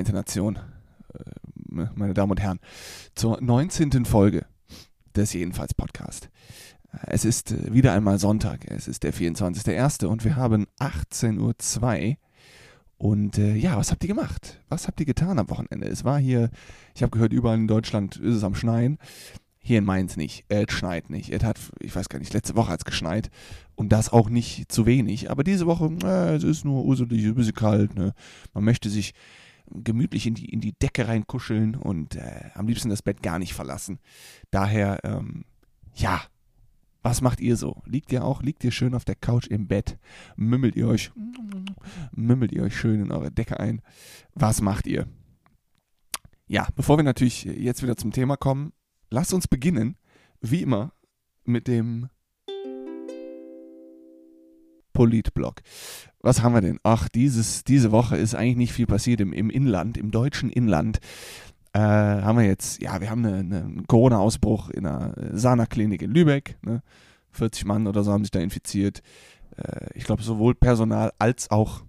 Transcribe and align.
Vereinte 0.00 0.14
Nation, 0.14 0.58
äh, 1.12 1.86
meine 1.94 2.14
Damen 2.14 2.30
und 2.30 2.40
Herren, 2.40 2.58
zur 3.14 3.38
19. 3.38 4.06
Folge 4.06 4.46
des 5.14 5.34
Jedenfalls 5.34 5.74
Podcast. 5.74 6.30
Äh, 6.90 7.08
es 7.08 7.26
ist 7.26 7.52
äh, 7.52 7.74
wieder 7.74 7.92
einmal 7.92 8.18
Sonntag, 8.18 8.64
es 8.70 8.88
ist 8.88 9.02
der 9.02 9.12
24.01. 9.12 10.06
und 10.06 10.24
wir 10.24 10.36
haben 10.36 10.66
18.02 10.78 12.08
Uhr. 12.08 12.16
Und 12.96 13.36
äh, 13.36 13.54
ja, 13.56 13.76
was 13.76 13.90
habt 13.90 14.02
ihr 14.02 14.08
gemacht? 14.08 14.58
Was 14.70 14.86
habt 14.86 15.00
ihr 15.00 15.06
getan 15.06 15.38
am 15.38 15.50
Wochenende? 15.50 15.86
Es 15.86 16.02
war 16.02 16.18
hier, 16.18 16.48
ich 16.94 17.02
habe 17.02 17.10
gehört, 17.10 17.34
überall 17.34 17.58
in 17.58 17.68
Deutschland 17.68 18.16
ist 18.16 18.36
es 18.36 18.44
am 18.44 18.54
Schneien. 18.54 18.96
Hier 19.62 19.76
in 19.76 19.84
Mainz 19.84 20.16
nicht. 20.16 20.46
Es 20.48 20.72
schneit 20.72 21.10
nicht. 21.10 21.30
Es 21.30 21.44
hat, 21.44 21.58
ich 21.80 21.94
weiß 21.94 22.08
gar 22.08 22.20
nicht, 22.20 22.32
letzte 22.32 22.56
Woche 22.56 22.72
hat 22.72 22.80
es 22.80 22.86
geschneit. 22.86 23.30
Und 23.74 23.90
das 23.90 24.10
auch 24.10 24.30
nicht 24.30 24.72
zu 24.72 24.86
wenig. 24.86 25.30
Aber 25.30 25.44
diese 25.44 25.66
Woche, 25.66 25.90
äh, 26.02 26.36
es 26.36 26.44
ist 26.44 26.64
nur 26.64 26.86
uselig, 26.86 27.26
ein 27.26 27.34
bisschen 27.34 27.54
kalt. 27.54 27.94
Ne? 27.94 28.14
Man 28.54 28.64
möchte 28.64 28.88
sich 28.88 29.12
gemütlich 29.70 30.26
in 30.26 30.34
die, 30.34 30.46
in 30.46 30.60
die 30.60 30.72
Decke 30.72 31.08
reinkuscheln 31.08 31.74
und 31.74 32.16
äh, 32.16 32.50
am 32.54 32.66
liebsten 32.66 32.88
das 32.88 33.02
Bett 33.02 33.22
gar 33.22 33.38
nicht 33.38 33.54
verlassen. 33.54 33.98
Daher, 34.50 34.98
ähm, 35.04 35.44
ja, 35.94 36.22
was 37.02 37.22
macht 37.22 37.40
ihr 37.40 37.56
so? 37.56 37.82
Liegt 37.86 38.12
ihr 38.12 38.24
auch, 38.24 38.42
liegt 38.42 38.62
ihr 38.64 38.72
schön 38.72 38.94
auf 38.94 39.04
der 39.04 39.14
Couch 39.14 39.46
im 39.46 39.68
Bett? 39.68 39.98
Mümmelt 40.36 40.76
ihr 40.76 40.86
euch, 40.86 41.10
mümmelt 42.12 42.52
ihr 42.52 42.62
euch 42.62 42.76
schön 42.76 43.00
in 43.00 43.10
eure 43.10 43.30
Decke 43.30 43.58
ein? 43.58 43.80
Was 44.34 44.60
macht 44.60 44.86
ihr? 44.86 45.08
Ja, 46.46 46.68
bevor 46.74 46.98
wir 46.98 47.04
natürlich 47.04 47.44
jetzt 47.44 47.82
wieder 47.82 47.96
zum 47.96 48.12
Thema 48.12 48.36
kommen, 48.36 48.72
lasst 49.08 49.32
uns 49.32 49.48
beginnen, 49.48 49.96
wie 50.40 50.62
immer, 50.62 50.92
mit 51.44 51.68
dem 51.68 52.08
Politblog. 55.00 55.62
Was 56.20 56.42
haben 56.42 56.52
wir 56.52 56.60
denn? 56.60 56.78
Ach, 56.82 57.08
dieses, 57.08 57.64
diese 57.64 57.90
Woche 57.90 58.18
ist 58.18 58.34
eigentlich 58.34 58.58
nicht 58.58 58.72
viel 58.74 58.84
passiert 58.84 59.22
im, 59.22 59.32
im 59.32 59.48
Inland, 59.48 59.96
im 59.96 60.10
deutschen 60.10 60.50
Inland. 60.50 60.98
Äh, 61.72 61.78
haben 61.78 62.36
wir 62.36 62.44
jetzt, 62.44 62.82
ja, 62.82 63.00
wir 63.00 63.08
haben 63.08 63.24
einen 63.24 63.50
eine 63.50 63.82
Corona-Ausbruch 63.84 64.68
in 64.68 64.84
einer 64.84 65.14
Sana-Klinik 65.32 66.02
in 66.02 66.10
Lübeck. 66.10 66.58
Ne? 66.60 66.82
40 67.30 67.64
Mann 67.64 67.86
oder 67.86 68.04
so 68.04 68.12
haben 68.12 68.24
sich 68.24 68.30
da 68.30 68.40
infiziert. 68.40 69.00
Äh, 69.56 69.86
ich 69.94 70.04
glaube, 70.04 70.22
sowohl 70.22 70.54
Personal 70.54 71.12
als 71.18 71.50
auch 71.50 71.80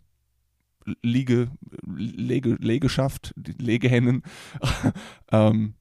Liege, 1.01 1.49
Lege, 1.85 2.55
Legeschaft, 2.61 3.33
Legehennen. 3.35 4.23
ähm, 5.33 5.73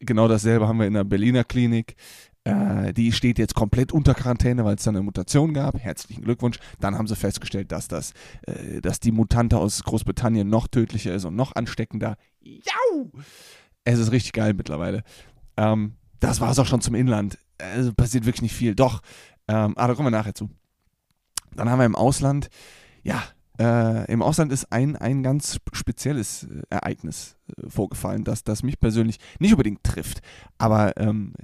genau 0.00 0.28
dasselbe 0.28 0.68
haben 0.68 0.80
wir 0.80 0.86
in 0.86 0.92
der 0.92 1.04
Berliner 1.04 1.44
Klinik. 1.44 1.96
Äh, 2.44 2.92
die 2.92 3.12
steht 3.12 3.38
jetzt 3.38 3.54
komplett 3.54 3.90
unter 3.90 4.14
Quarantäne, 4.14 4.64
weil 4.64 4.76
es 4.76 4.84
da 4.84 4.90
eine 4.90 5.02
Mutation 5.02 5.54
gab. 5.54 5.78
Herzlichen 5.78 6.22
Glückwunsch. 6.22 6.58
Dann 6.78 6.96
haben 6.96 7.06
sie 7.06 7.16
festgestellt, 7.16 7.72
dass, 7.72 7.88
das, 7.88 8.12
äh, 8.46 8.80
dass 8.82 9.00
die 9.00 9.12
Mutante 9.12 9.56
aus 9.58 9.82
Großbritannien 9.82 10.48
noch 10.48 10.68
tödlicher 10.68 11.14
ist 11.14 11.24
und 11.24 11.36
noch 11.36 11.54
ansteckender. 11.54 12.16
Jau! 12.40 13.10
Es 13.84 13.98
ist 13.98 14.12
richtig 14.12 14.32
geil 14.34 14.52
mittlerweile. 14.54 15.02
Ähm, 15.56 15.94
das 16.20 16.40
war 16.40 16.50
es 16.50 16.58
auch 16.58 16.66
schon 16.66 16.82
zum 16.82 16.94
Inland. 16.94 17.38
Also 17.58 17.92
passiert 17.94 18.26
wirklich 18.26 18.42
nicht 18.42 18.54
viel. 18.54 18.74
Doch, 18.74 19.00
ähm, 19.48 19.76
aber 19.76 19.88
da 19.88 19.94
kommen 19.94 20.06
wir 20.06 20.18
nachher 20.18 20.34
zu. 20.34 20.50
Dann 21.54 21.70
haben 21.70 21.78
wir 21.78 21.86
im 21.86 21.96
Ausland, 21.96 22.50
ja, 23.02 23.22
äh, 23.58 24.10
Im 24.10 24.20
Ausland 24.22 24.50
ist 24.52 24.72
ein, 24.72 24.96
ein 24.96 25.22
ganz 25.22 25.60
spezielles 25.72 26.44
äh, 26.44 26.62
Ereignis 26.70 27.36
äh, 27.56 27.68
vorgefallen, 27.68 28.24
das, 28.24 28.42
das 28.42 28.64
mich 28.64 28.80
persönlich 28.80 29.18
nicht 29.38 29.52
unbedingt 29.52 29.84
trifft, 29.84 30.22
aber 30.58 30.96
ähm, 30.96 31.34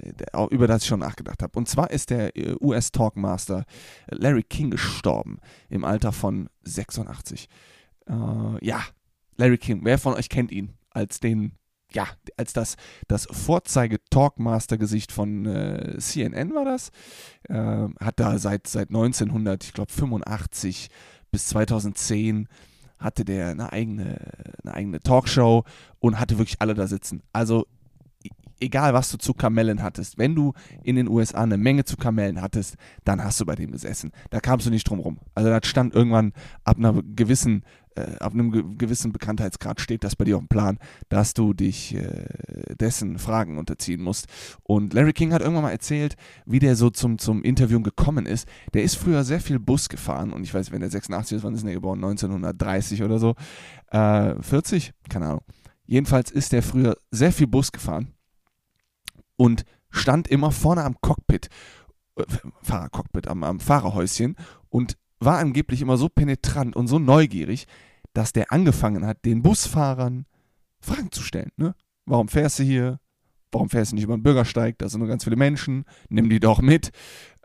über 0.49 0.67
das 0.67 0.81
ich 0.81 0.89
schon 0.89 0.99
nachgedacht 0.99 1.41
habe. 1.41 1.57
Und 1.57 1.69
zwar 1.69 1.89
ist 1.91 2.09
der 2.09 2.35
äh, 2.35 2.55
US-Talkmaster 2.59 3.65
Larry 4.09 4.43
King 4.43 4.71
gestorben 4.71 5.39
im 5.69 5.85
Alter 5.85 6.11
von 6.11 6.49
86. 6.63 7.47
Äh, 8.07 8.13
ja, 8.65 8.81
Larry 9.37 9.57
King, 9.57 9.81
wer 9.83 9.97
von 9.97 10.13
euch 10.13 10.27
kennt 10.27 10.51
ihn 10.51 10.73
als 10.89 11.21
den 11.21 11.53
ja, 11.93 12.07
als 12.37 12.53
das, 12.53 12.77
das 13.09 13.27
Vorzeige-Talkmaster-Gesicht 13.29 15.11
von 15.11 15.45
äh, 15.45 15.97
CNN 15.99 16.55
war 16.55 16.63
das. 16.63 16.89
Äh, 17.49 17.89
hat 17.99 18.17
da 18.17 18.37
seit, 18.37 18.67
seit 18.67 18.87
1900, 18.87 19.61
ich 19.65 19.73
glaube 19.73 19.91
85 19.91 20.89
bis 21.31 21.47
2010 21.47 22.47
hatte 22.99 23.25
der 23.25 23.49
eine 23.49 23.71
eigene, 23.71 24.17
eine 24.63 24.73
eigene 24.73 24.99
Talkshow 24.99 25.63
und 25.99 26.19
hatte 26.19 26.37
wirklich 26.37 26.61
alle 26.61 26.73
da 26.73 26.87
sitzen. 26.87 27.23
Also 27.33 27.65
e, 28.23 28.29
egal 28.59 28.93
was 28.93 29.09
du 29.09 29.17
zu 29.17 29.33
Kamellen 29.33 29.81
hattest, 29.81 30.17
wenn 30.19 30.35
du 30.35 30.53
in 30.83 30.95
den 30.95 31.07
USA 31.07 31.41
eine 31.41 31.57
Menge 31.57 31.83
zu 31.83 31.97
Kamellen 31.97 32.41
hattest, 32.41 32.75
dann 33.03 33.23
hast 33.23 33.39
du 33.39 33.45
bei 33.45 33.55
dem 33.55 33.71
gesessen. 33.71 34.11
Da 34.29 34.39
kamst 34.39 34.67
du 34.67 34.69
nicht 34.69 34.87
drum 34.87 34.99
rum. 34.99 35.19
Also 35.33 35.49
da 35.49 35.59
stand 35.63 35.95
irgendwann 35.95 36.33
ab 36.63 36.77
einer 36.77 37.01
gewissen 37.01 37.63
äh, 37.95 38.15
ab 38.19 38.33
einem 38.33 38.77
gewissen 38.77 39.11
Bekanntheitsgrad 39.11 39.81
steht 39.81 40.03
das 40.03 40.15
bei 40.15 40.25
dir 40.25 40.37
auf 40.37 40.43
dem 40.43 40.47
Plan, 40.47 40.79
dass 41.09 41.33
du 41.33 41.53
dich 41.53 41.95
äh, 41.95 42.25
dessen 42.75 43.19
Fragen 43.19 43.57
unterziehen 43.57 44.01
musst. 44.01 44.27
Und 44.63 44.93
Larry 44.93 45.13
King 45.13 45.33
hat 45.33 45.41
irgendwann 45.41 45.63
mal 45.63 45.71
erzählt, 45.71 46.15
wie 46.45 46.59
der 46.59 46.75
so 46.75 46.89
zum, 46.89 47.17
zum 47.17 47.43
Interviewen 47.43 47.83
gekommen 47.83 48.25
ist. 48.25 48.47
Der 48.73 48.83
ist 48.83 48.95
früher 48.95 49.23
sehr 49.23 49.41
viel 49.41 49.59
Bus 49.59 49.89
gefahren 49.89 50.31
und 50.31 50.43
ich 50.43 50.53
weiß, 50.53 50.71
wenn 50.71 50.81
er 50.81 50.89
86 50.89 51.37
ist, 51.37 51.43
wann 51.43 51.53
ist 51.53 51.65
er 51.65 51.73
geboren? 51.73 52.03
1930 52.03 53.03
oder 53.03 53.19
so. 53.19 53.35
Äh, 53.87 54.41
40? 54.41 54.93
Keine 55.09 55.27
Ahnung. 55.27 55.43
Jedenfalls 55.85 56.31
ist 56.31 56.53
der 56.53 56.63
früher 56.63 56.95
sehr 57.11 57.33
viel 57.33 57.47
Bus 57.47 57.71
gefahren 57.71 58.13
und 59.35 59.65
stand 59.89 60.27
immer 60.29 60.51
vorne 60.51 60.83
am 60.83 60.95
Cockpit, 61.01 61.49
äh, 62.15 62.23
Fahrercockpit, 62.61 63.27
am, 63.27 63.43
am 63.43 63.59
Fahrerhäuschen 63.59 64.37
und 64.69 64.97
war 65.21 65.37
angeblich 65.37 65.81
immer 65.81 65.97
so 65.97 66.09
penetrant 66.09 66.75
und 66.75 66.87
so 66.87 66.99
neugierig, 66.99 67.67
dass 68.13 68.33
der 68.33 68.51
angefangen 68.51 69.05
hat, 69.05 69.23
den 69.23 69.41
Busfahrern 69.41 70.25
Fragen 70.81 71.11
zu 71.11 71.21
stellen. 71.21 71.51
Ne? 71.57 71.75
Warum 72.05 72.27
fährst 72.27 72.59
du 72.59 72.63
hier? 72.63 72.99
Warum 73.51 73.69
fährst 73.69 73.91
du 73.91 73.95
nicht 73.95 74.05
über 74.05 74.17
den 74.17 74.23
Bürgersteig? 74.23 74.77
Da 74.79 74.89
sind 74.89 74.99
nur 74.99 75.09
ganz 75.09 75.23
viele 75.23 75.35
Menschen. 75.35 75.85
Nimm 76.09 76.29
die 76.29 76.39
doch 76.39 76.61
mit. 76.61 76.91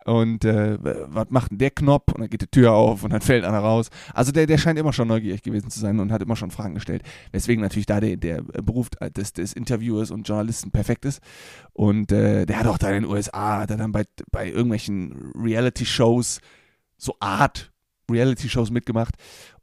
Und 0.07 0.45
äh, 0.45 0.79
was 0.81 1.27
macht 1.31 1.51
denn 1.51 1.59
der 1.59 1.73
Knopf? 1.73 2.13
Und 2.13 2.21
dann 2.21 2.31
geht 2.31 2.41
die 2.41 2.47
Tür 2.47 2.73
auf 2.73 3.03
und 3.03 3.13
dann 3.13 3.21
fällt 3.21 3.45
einer 3.45 3.59
raus. 3.59 3.91
Also 4.15 4.31
der, 4.31 4.47
der 4.47 4.57
scheint 4.57 4.79
immer 4.79 4.93
schon 4.93 5.09
neugierig 5.09 5.43
gewesen 5.43 5.69
zu 5.69 5.81
sein 5.81 5.99
und 5.99 6.13
hat 6.13 6.23
immer 6.23 6.37
schon 6.37 6.53
Fragen 6.53 6.75
gestellt. 6.75 7.03
Weswegen 7.33 7.61
natürlich 7.61 7.87
da 7.87 7.99
der, 7.99 8.17
der 8.17 8.43
Beruf 8.43 8.89
des, 9.17 9.33
des 9.33 9.53
Interviewers 9.53 10.13
und 10.13 10.29
Journalisten 10.29 10.71
perfekt 10.71 11.05
ist. 11.05 11.21
Und 11.73 12.13
äh, 12.13 12.47
der 12.47 12.61
hat 12.61 12.69
auch 12.69 12.79
da 12.79 12.89
in 12.91 13.03
den 13.03 13.11
USA, 13.11 13.61
hat 13.63 13.71
dann 13.71 13.91
bei, 13.91 14.05
bei 14.31 14.49
irgendwelchen 14.49 15.33
Reality-Shows 15.35 16.41
so 16.97 17.17
Art 17.21 17.73
Reality-Shows 18.11 18.71
mitgemacht 18.71 19.15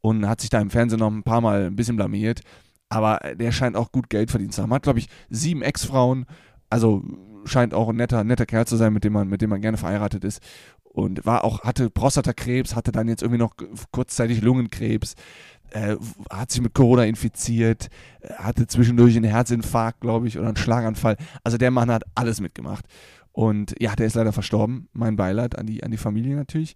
und 0.01 0.27
hat 0.27 0.41
sich 0.41 0.49
da 0.49 0.59
im 0.59 0.69
Fernsehen 0.69 0.99
noch 0.99 1.11
ein 1.11 1.23
paar 1.23 1.41
Mal 1.41 1.65
ein 1.65 1.75
bisschen 1.75 1.95
blamiert. 1.95 2.41
Aber 2.89 3.19
der 3.35 3.51
scheint 3.51 3.75
auch 3.75 3.91
gut 3.91 4.09
Geld 4.09 4.29
verdient 4.29 4.53
zu 4.53 4.61
haben. 4.61 4.73
Hat, 4.73 4.83
glaube 4.83 4.99
ich, 4.99 5.09
sieben 5.29 5.61
Ex-Frauen. 5.61 6.25
Also 6.69 7.03
scheint 7.45 7.73
auch 7.73 7.89
ein 7.89 7.95
netter, 7.95 8.23
netter 8.23 8.45
Kerl 8.45 8.67
zu 8.67 8.75
sein, 8.75 8.93
mit 8.93 9.03
dem 9.03 9.13
man, 9.13 9.27
mit 9.27 9.41
dem 9.41 9.49
man 9.49 9.61
gerne 9.61 9.77
verheiratet 9.77 10.23
ist. 10.23 10.41
Und 10.83 11.25
war 11.25 11.43
auch, 11.43 11.61
hatte 11.61 11.89
Prostatakrebs, 11.89 12.75
hatte 12.75 12.91
dann 12.91 13.07
jetzt 13.07 13.23
irgendwie 13.23 13.39
noch 13.39 13.55
kurzzeitig 13.91 14.41
Lungenkrebs, 14.41 15.15
äh, 15.71 15.95
hat 16.29 16.51
sich 16.51 16.61
mit 16.61 16.75
Corona 16.75 17.05
infiziert, 17.05 17.89
hatte 18.37 18.67
zwischendurch 18.67 19.15
einen 19.15 19.25
Herzinfarkt, 19.25 20.01
glaube 20.01 20.27
ich, 20.27 20.37
oder 20.37 20.47
einen 20.47 20.55
Schlaganfall. 20.55 21.17
Also 21.43 21.57
der 21.57 21.71
Mann 21.71 21.89
hat 21.89 22.03
alles 22.13 22.41
mitgemacht. 22.41 22.85
Und 23.31 23.73
ja, 23.79 23.95
der 23.95 24.05
ist 24.05 24.13
leider 24.13 24.31
verstorben. 24.31 24.87
Mein 24.93 25.15
Beileid 25.15 25.57
an 25.57 25.65
die, 25.65 25.83
an 25.83 25.89
die 25.89 25.97
Familie 25.97 26.35
natürlich. 26.35 26.75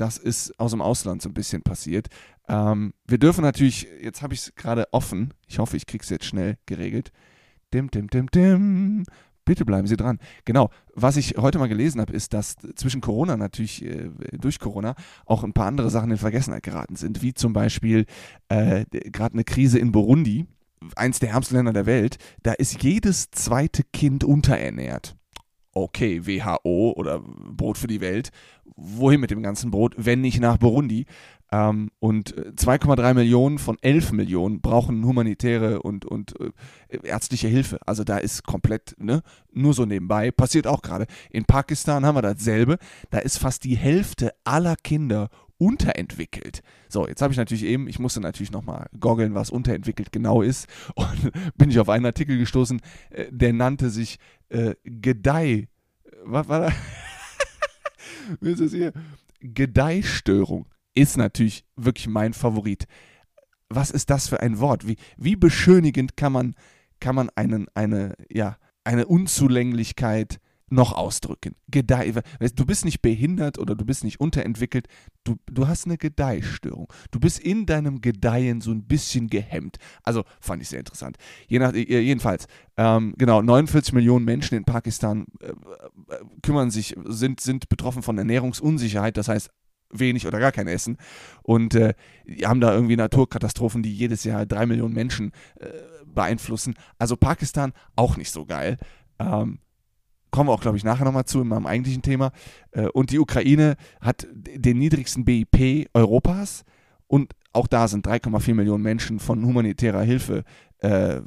Das 0.00 0.16
ist 0.16 0.58
aus 0.58 0.70
dem 0.70 0.80
Ausland 0.80 1.20
so 1.20 1.28
ein 1.28 1.34
bisschen 1.34 1.60
passiert. 1.60 2.08
Ähm, 2.48 2.94
wir 3.06 3.18
dürfen 3.18 3.42
natürlich, 3.42 3.86
jetzt 4.00 4.22
habe 4.22 4.32
ich 4.32 4.40
es 4.40 4.54
gerade 4.54 4.86
offen. 4.92 5.34
Ich 5.46 5.58
hoffe, 5.58 5.76
ich 5.76 5.84
kriege 5.84 6.02
es 6.02 6.08
jetzt 6.08 6.24
schnell 6.24 6.56
geregelt. 6.64 7.12
Dim, 7.74 7.90
dim, 7.90 8.08
dim, 8.08 8.30
dim. 8.30 9.04
Bitte 9.44 9.66
bleiben 9.66 9.86
Sie 9.86 9.98
dran. 9.98 10.18
Genau, 10.46 10.70
was 10.94 11.18
ich 11.18 11.36
heute 11.36 11.58
mal 11.58 11.68
gelesen 11.68 12.00
habe, 12.00 12.14
ist, 12.14 12.32
dass 12.32 12.56
zwischen 12.76 13.02
Corona 13.02 13.36
natürlich, 13.36 13.84
äh, 13.84 14.08
durch 14.32 14.58
Corona, 14.58 14.94
auch 15.26 15.44
ein 15.44 15.52
paar 15.52 15.66
andere 15.66 15.90
Sachen 15.90 16.12
in 16.12 16.16
Vergessenheit 16.16 16.62
geraten 16.62 16.96
sind, 16.96 17.20
wie 17.20 17.34
zum 17.34 17.52
Beispiel 17.52 18.06
äh, 18.48 18.86
gerade 18.90 19.34
eine 19.34 19.44
Krise 19.44 19.78
in 19.78 19.92
Burundi, 19.92 20.46
eins 20.96 21.18
der 21.18 21.28
ärmsten 21.28 21.56
Länder 21.56 21.74
der 21.74 21.84
Welt. 21.84 22.16
Da 22.42 22.54
ist 22.54 22.82
jedes 22.82 23.30
zweite 23.32 23.82
Kind 23.82 24.24
unterernährt 24.24 25.19
okay, 25.72 26.26
WHO 26.26 26.92
oder 26.96 27.20
Brot 27.20 27.78
für 27.78 27.86
die 27.86 28.00
Welt, 28.00 28.30
wohin 28.76 29.20
mit 29.20 29.30
dem 29.30 29.42
ganzen 29.42 29.70
Brot, 29.70 29.94
wenn 29.96 30.20
nicht 30.20 30.40
nach 30.40 30.58
Burundi? 30.58 31.06
Ähm, 31.52 31.90
und 31.98 32.34
2,3 32.34 33.14
Millionen 33.14 33.58
von 33.58 33.76
11 33.80 34.12
Millionen 34.12 34.60
brauchen 34.60 35.04
humanitäre 35.04 35.82
und, 35.82 36.04
und 36.04 36.34
äh, 36.40 36.98
ärztliche 37.02 37.48
Hilfe. 37.48 37.78
Also 37.86 38.04
da 38.04 38.18
ist 38.18 38.44
komplett, 38.44 38.94
ne, 38.98 39.22
nur 39.52 39.74
so 39.74 39.84
nebenbei, 39.84 40.30
passiert 40.30 40.66
auch 40.66 40.82
gerade. 40.82 41.06
In 41.30 41.44
Pakistan 41.44 42.06
haben 42.06 42.14
wir 42.14 42.22
dasselbe. 42.22 42.78
Da 43.10 43.18
ist 43.18 43.38
fast 43.38 43.64
die 43.64 43.76
Hälfte 43.76 44.32
aller 44.44 44.76
Kinder 44.76 45.28
unterentwickelt. 45.60 46.62
So, 46.88 47.06
jetzt 47.06 47.20
habe 47.20 47.32
ich 47.32 47.36
natürlich 47.36 47.64
eben, 47.64 47.86
ich 47.86 47.98
musste 47.98 48.20
natürlich 48.20 48.50
nochmal 48.50 48.86
goggeln, 48.98 49.34
was 49.34 49.50
unterentwickelt 49.50 50.10
genau 50.10 50.40
ist. 50.40 50.66
Und 50.94 51.30
bin 51.56 51.70
ich 51.70 51.78
auf 51.78 51.90
einen 51.90 52.06
Artikel 52.06 52.38
gestoßen, 52.38 52.80
äh, 53.10 53.26
der 53.30 53.52
nannte 53.52 53.90
sich 53.90 54.18
äh, 54.48 54.74
Gedeih. 54.84 55.68
Was 56.24 56.48
war 56.48 56.60
da? 56.60 56.72
Wie 58.40 58.52
ist 58.52 58.60
das 58.60 58.72
hier? 58.72 58.92
Gedeihstörung 59.40 60.66
ist 60.94 61.16
natürlich 61.16 61.64
wirklich 61.76 62.08
mein 62.08 62.32
Favorit. 62.32 62.86
was 63.68 63.90
ist 63.90 64.10
das 64.10 64.28
für 64.28 64.40
ein 64.40 64.58
Wort? 64.58 64.88
Wie, 64.88 64.96
wie 65.16 65.36
beschönigend 65.36 66.16
kann 66.16 66.32
man, 66.32 66.54
kann 66.98 67.14
man 67.14 67.30
einen, 67.36 67.68
eine, 67.74 68.16
ja, 68.28 68.56
eine 68.82 69.06
Unzulänglichkeit 69.06 70.40
noch 70.70 70.92
ausdrücken. 70.92 71.54
Gedeih. 71.68 72.12
Du 72.54 72.64
bist 72.64 72.84
nicht 72.84 73.02
behindert 73.02 73.58
oder 73.58 73.74
du 73.74 73.84
bist 73.84 74.04
nicht 74.04 74.20
unterentwickelt, 74.20 74.86
du, 75.24 75.36
du 75.46 75.68
hast 75.68 75.86
eine 75.86 75.98
Gedeihstörung. 75.98 76.90
Du 77.10 77.20
bist 77.20 77.38
in 77.40 77.66
deinem 77.66 78.00
Gedeihen 78.00 78.60
so 78.60 78.70
ein 78.70 78.84
bisschen 78.84 79.28
gehemmt. 79.28 79.76
Also 80.02 80.24
fand 80.40 80.62
ich 80.62 80.68
sehr 80.68 80.78
interessant. 80.78 81.16
Je 81.48 81.58
nach, 81.58 81.74
jedenfalls, 81.74 82.46
ähm, 82.76 83.14
genau, 83.18 83.42
49 83.42 83.92
Millionen 83.92 84.24
Menschen 84.24 84.56
in 84.56 84.64
Pakistan 84.64 85.26
äh, 85.40 85.48
äh, 85.48 85.54
kümmern 86.42 86.70
sich, 86.70 86.96
sind, 87.04 87.40
sind 87.40 87.68
betroffen 87.68 88.02
von 88.02 88.16
Ernährungsunsicherheit, 88.16 89.16
das 89.16 89.28
heißt 89.28 89.50
wenig 89.92 90.26
oder 90.26 90.38
gar 90.38 90.52
kein 90.52 90.68
Essen. 90.68 90.98
Und 91.42 91.74
äh, 91.74 91.94
haben 92.44 92.60
da 92.60 92.72
irgendwie 92.72 92.96
Naturkatastrophen, 92.96 93.82
die 93.82 93.92
jedes 93.92 94.22
Jahr 94.24 94.46
drei 94.46 94.66
Millionen 94.66 94.94
Menschen 94.94 95.32
äh, 95.56 95.68
beeinflussen. 96.06 96.74
Also 96.98 97.16
Pakistan 97.16 97.72
auch 97.96 98.16
nicht 98.16 98.30
so 98.30 98.46
geil. 98.46 98.78
Ähm, 99.18 99.58
kommen 100.30 100.48
wir 100.48 100.52
auch, 100.52 100.60
glaube 100.60 100.76
ich, 100.76 100.84
nachher 100.84 101.04
nochmal 101.04 101.24
zu 101.24 101.40
in 101.40 101.48
meinem 101.48 101.66
eigentlichen 101.66 102.02
Thema. 102.02 102.32
Äh, 102.72 102.86
und 102.88 103.10
die 103.10 103.18
Ukraine 103.18 103.76
hat 104.00 104.26
den 104.32 104.78
niedrigsten 104.78 105.24
BIP 105.24 105.88
Europas 105.94 106.64
und 107.06 107.32
auch 107.52 107.66
da 107.66 107.88
sind 107.88 108.06
3,4 108.06 108.54
Millionen 108.54 108.82
Menschen 108.82 109.18
von 109.18 109.44
humanitärer 109.44 110.02
Hilfe 110.02 110.44
äh, 110.78 111.20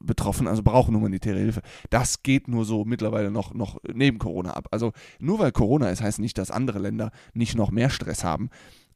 betroffen, 0.00 0.46
also 0.48 0.62
brauchen 0.62 0.94
humanitäre 0.94 1.38
Hilfe. 1.38 1.62
Das 1.90 2.22
geht 2.22 2.48
nur 2.48 2.64
so 2.64 2.84
mittlerweile 2.84 3.30
noch, 3.30 3.54
noch 3.54 3.78
neben 3.90 4.18
Corona 4.18 4.52
ab. 4.52 4.66
Also 4.70 4.92
nur 5.18 5.38
weil 5.38 5.52
Corona 5.52 5.88
ist, 5.88 6.02
heißt 6.02 6.18
nicht, 6.18 6.36
dass 6.36 6.50
andere 6.50 6.78
Länder 6.78 7.10
nicht 7.32 7.56
noch 7.56 7.70
mehr 7.70 7.90
Stress 7.90 8.24
haben. 8.24 8.50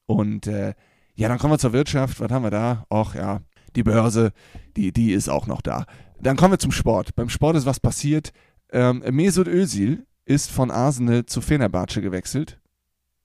Und 0.07 0.47
äh, 0.49 0.75
ja, 1.15 1.29
dann 1.29 1.39
kommen 1.39 1.53
wir 1.55 1.59
zur 1.59 1.73
Wirtschaft. 1.73 2.21
Was 2.21 2.31
haben 2.31 2.45
wir 2.45 2.51
da? 2.51 2.85
Och 2.91 3.15
ja, 3.15 3.41
die 3.77 3.83
Börse, 3.83 4.33
die, 4.77 4.93
die 4.93 5.13
ist 5.13 5.29
auch 5.29 5.47
noch 5.47 5.63
da. 5.63 5.87
Dann 6.21 6.37
kommen 6.37 6.53
wir 6.53 6.59
zum 6.59 6.73
Sport. 6.73 7.15
Beim 7.15 7.29
Sport 7.29 7.57
ist 7.57 7.67
was 7.67 7.81
passiert. 7.81 8.33
Ähm, 8.73 9.03
Mesut 9.11 9.49
Özil 9.49 10.07
ist 10.25 10.51
von 10.51 10.71
Arsenal 10.71 11.27
zu 11.27 11.41
Fenerbahce 11.41 12.01
gewechselt 12.01 12.59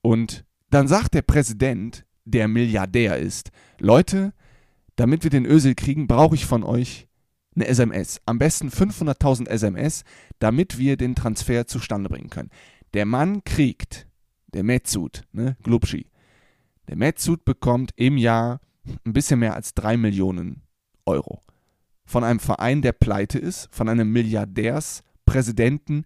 und 0.02 0.44
dann 0.70 0.88
sagt 0.88 1.14
der 1.14 1.22
Präsident, 1.22 2.04
der 2.24 2.46
Milliardär 2.46 3.16
ist, 3.16 3.50
Leute, 3.78 4.34
damit 4.96 5.22
wir 5.22 5.30
den 5.30 5.46
Özil 5.46 5.74
kriegen, 5.74 6.06
brauche 6.06 6.34
ich 6.34 6.44
von 6.44 6.62
euch 6.62 7.08
eine 7.54 7.66
SMS. 7.66 8.20
Am 8.26 8.38
besten 8.38 8.68
500.000 8.68 9.48
SMS, 9.48 10.04
damit 10.38 10.78
wir 10.78 10.96
den 10.96 11.14
Transfer 11.14 11.66
zustande 11.66 12.10
bringen 12.10 12.30
können. 12.30 12.50
Der 12.94 13.06
Mann 13.06 13.42
kriegt, 13.44 14.06
der 14.52 14.62
Metzut, 14.62 15.22
ne, 15.32 15.56
Glubschi, 15.62 16.06
der 16.88 16.96
Metzut 16.96 17.44
bekommt 17.44 17.92
im 17.96 18.16
Jahr 18.16 18.60
ein 19.04 19.12
bisschen 19.12 19.40
mehr 19.40 19.54
als 19.54 19.74
3 19.74 19.96
Millionen 19.96 20.62
Euro. 21.06 21.40
Von 22.04 22.24
einem 22.24 22.40
Verein, 22.40 22.80
der 22.82 22.92
pleite 22.92 23.38
ist, 23.38 23.68
von 23.70 23.88
einem 23.88 24.10
Milliardärs, 24.10 25.02
Präsidenten, 25.28 26.04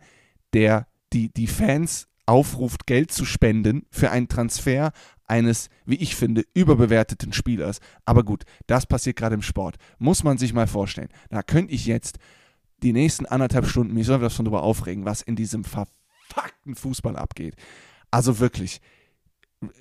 der 0.52 0.86
die, 1.12 1.32
die 1.32 1.46
Fans 1.46 2.08
aufruft, 2.26 2.86
Geld 2.86 3.12
zu 3.12 3.24
spenden 3.24 3.86
für 3.90 4.10
einen 4.10 4.28
Transfer 4.28 4.92
eines, 5.26 5.68
wie 5.84 5.96
ich 5.96 6.16
finde, 6.16 6.44
überbewerteten 6.54 7.32
Spielers. 7.32 7.78
Aber 8.04 8.24
gut, 8.24 8.44
das 8.66 8.86
passiert 8.86 9.16
gerade 9.16 9.34
im 9.34 9.42
Sport. 9.42 9.76
Muss 9.98 10.24
man 10.24 10.38
sich 10.38 10.52
mal 10.52 10.66
vorstellen. 10.66 11.08
Da 11.30 11.42
könnte 11.42 11.72
ich 11.72 11.86
jetzt 11.86 12.18
die 12.82 12.92
nächsten 12.92 13.26
anderthalb 13.26 13.66
Stunden 13.66 13.94
mich 13.94 14.06
sowas 14.06 14.34
von 14.34 14.44
drüber 14.44 14.62
aufregen, 14.62 15.04
was 15.04 15.22
in 15.22 15.36
diesem 15.36 15.64
verfuckten 15.64 16.74
Fußball 16.74 17.16
abgeht. 17.16 17.54
Also 18.10 18.40
wirklich, 18.40 18.80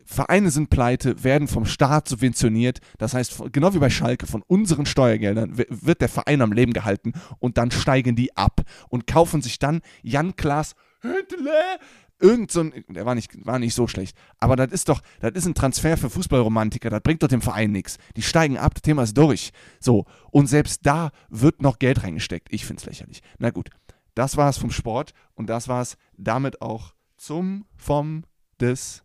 Vereine 0.06 0.51
sind 0.51 0.69
pleite, 0.69 1.24
werden 1.24 1.48
vom 1.48 1.66
Staat 1.66 2.07
subventioniert. 2.07 2.80
Das 2.98 3.13
heißt, 3.13 3.51
genau 3.51 3.74
wie 3.74 3.80
bei 3.80 3.89
Schalke, 3.89 4.28
von 4.28 4.44
unseren 4.48 4.86
Steuergeldern 4.86 5.57
wird 5.57 6.01
der 6.01 6.10
Verein 6.10 6.42
am 6.42 6.51
Leben 6.51 6.74
gehalten 6.74 7.13
und 7.39 7.57
dann 7.57 7.72
steigen 7.72 8.16
die 8.16 8.36
ab 8.36 8.62
und 8.89 9.07
kaufen 9.07 9.42
sich 9.42 9.60
dann 9.60 9.81
Jan 10.04 10.36
Klaas 10.36 10.75
Hüttele. 11.01 11.80
Irgend 12.19 12.51
so 12.51 12.60
ein, 12.60 12.86
der 12.88 13.06
war 13.07 13.16
nicht, 13.16 13.45
war 13.45 13.57
nicht 13.57 13.74
so 13.74 13.88
schlecht. 13.88 14.16
Aber 14.38 14.56
das 14.56 14.72
ist 14.72 14.89
doch, 14.89 15.01
das 15.22 15.31
ist 15.31 15.48
ein 15.48 15.56
Transfer 15.56 15.98
für 15.98 16.12
Fußballromantiker, 16.12 16.92
das 16.92 17.01
bringt 17.01 17.24
doch 17.24 17.27
dem 17.27 17.42
Verein 17.42 17.72
nichts. 17.72 17.98
Die 18.16 18.22
steigen 18.22 18.60
ab, 18.60 18.75
das 18.75 18.84
Thema 18.84 19.04
ist 19.04 19.18
durch. 19.18 19.51
So. 19.80 20.06
Und 20.30 20.45
selbst 20.48 20.86
da 20.86 21.10
wird 21.30 21.63
noch 21.63 21.80
Geld 21.80 22.04
reingesteckt. 22.04 22.50
Ich 22.51 22.66
finde 22.66 22.81
es 22.81 22.86
lächerlich. 22.86 23.22
Na 23.39 23.50
gut. 23.50 23.69
Das 24.13 24.38
war 24.38 24.50
es 24.50 24.57
vom 24.57 24.72
Sport 24.72 25.13
und 25.34 25.50
das 25.50 25.68
war 25.68 25.81
es 25.81 25.98
damit 26.18 26.62
auch 26.62 26.94
zum, 27.18 27.66
vom, 27.77 28.24
des, 28.60 29.04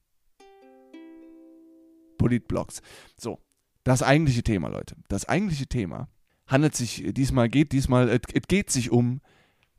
Politblogs. 2.16 2.82
So, 3.18 3.38
das 3.84 4.02
eigentliche 4.02 4.42
Thema, 4.42 4.68
Leute. 4.68 4.96
Das 5.08 5.28
eigentliche 5.28 5.66
Thema 5.66 6.08
handelt 6.46 6.74
sich 6.74 7.04
diesmal, 7.12 7.48
geht 7.48 7.72
diesmal, 7.72 8.08
es 8.08 8.42
geht 8.48 8.70
sich 8.70 8.90
um 8.90 9.20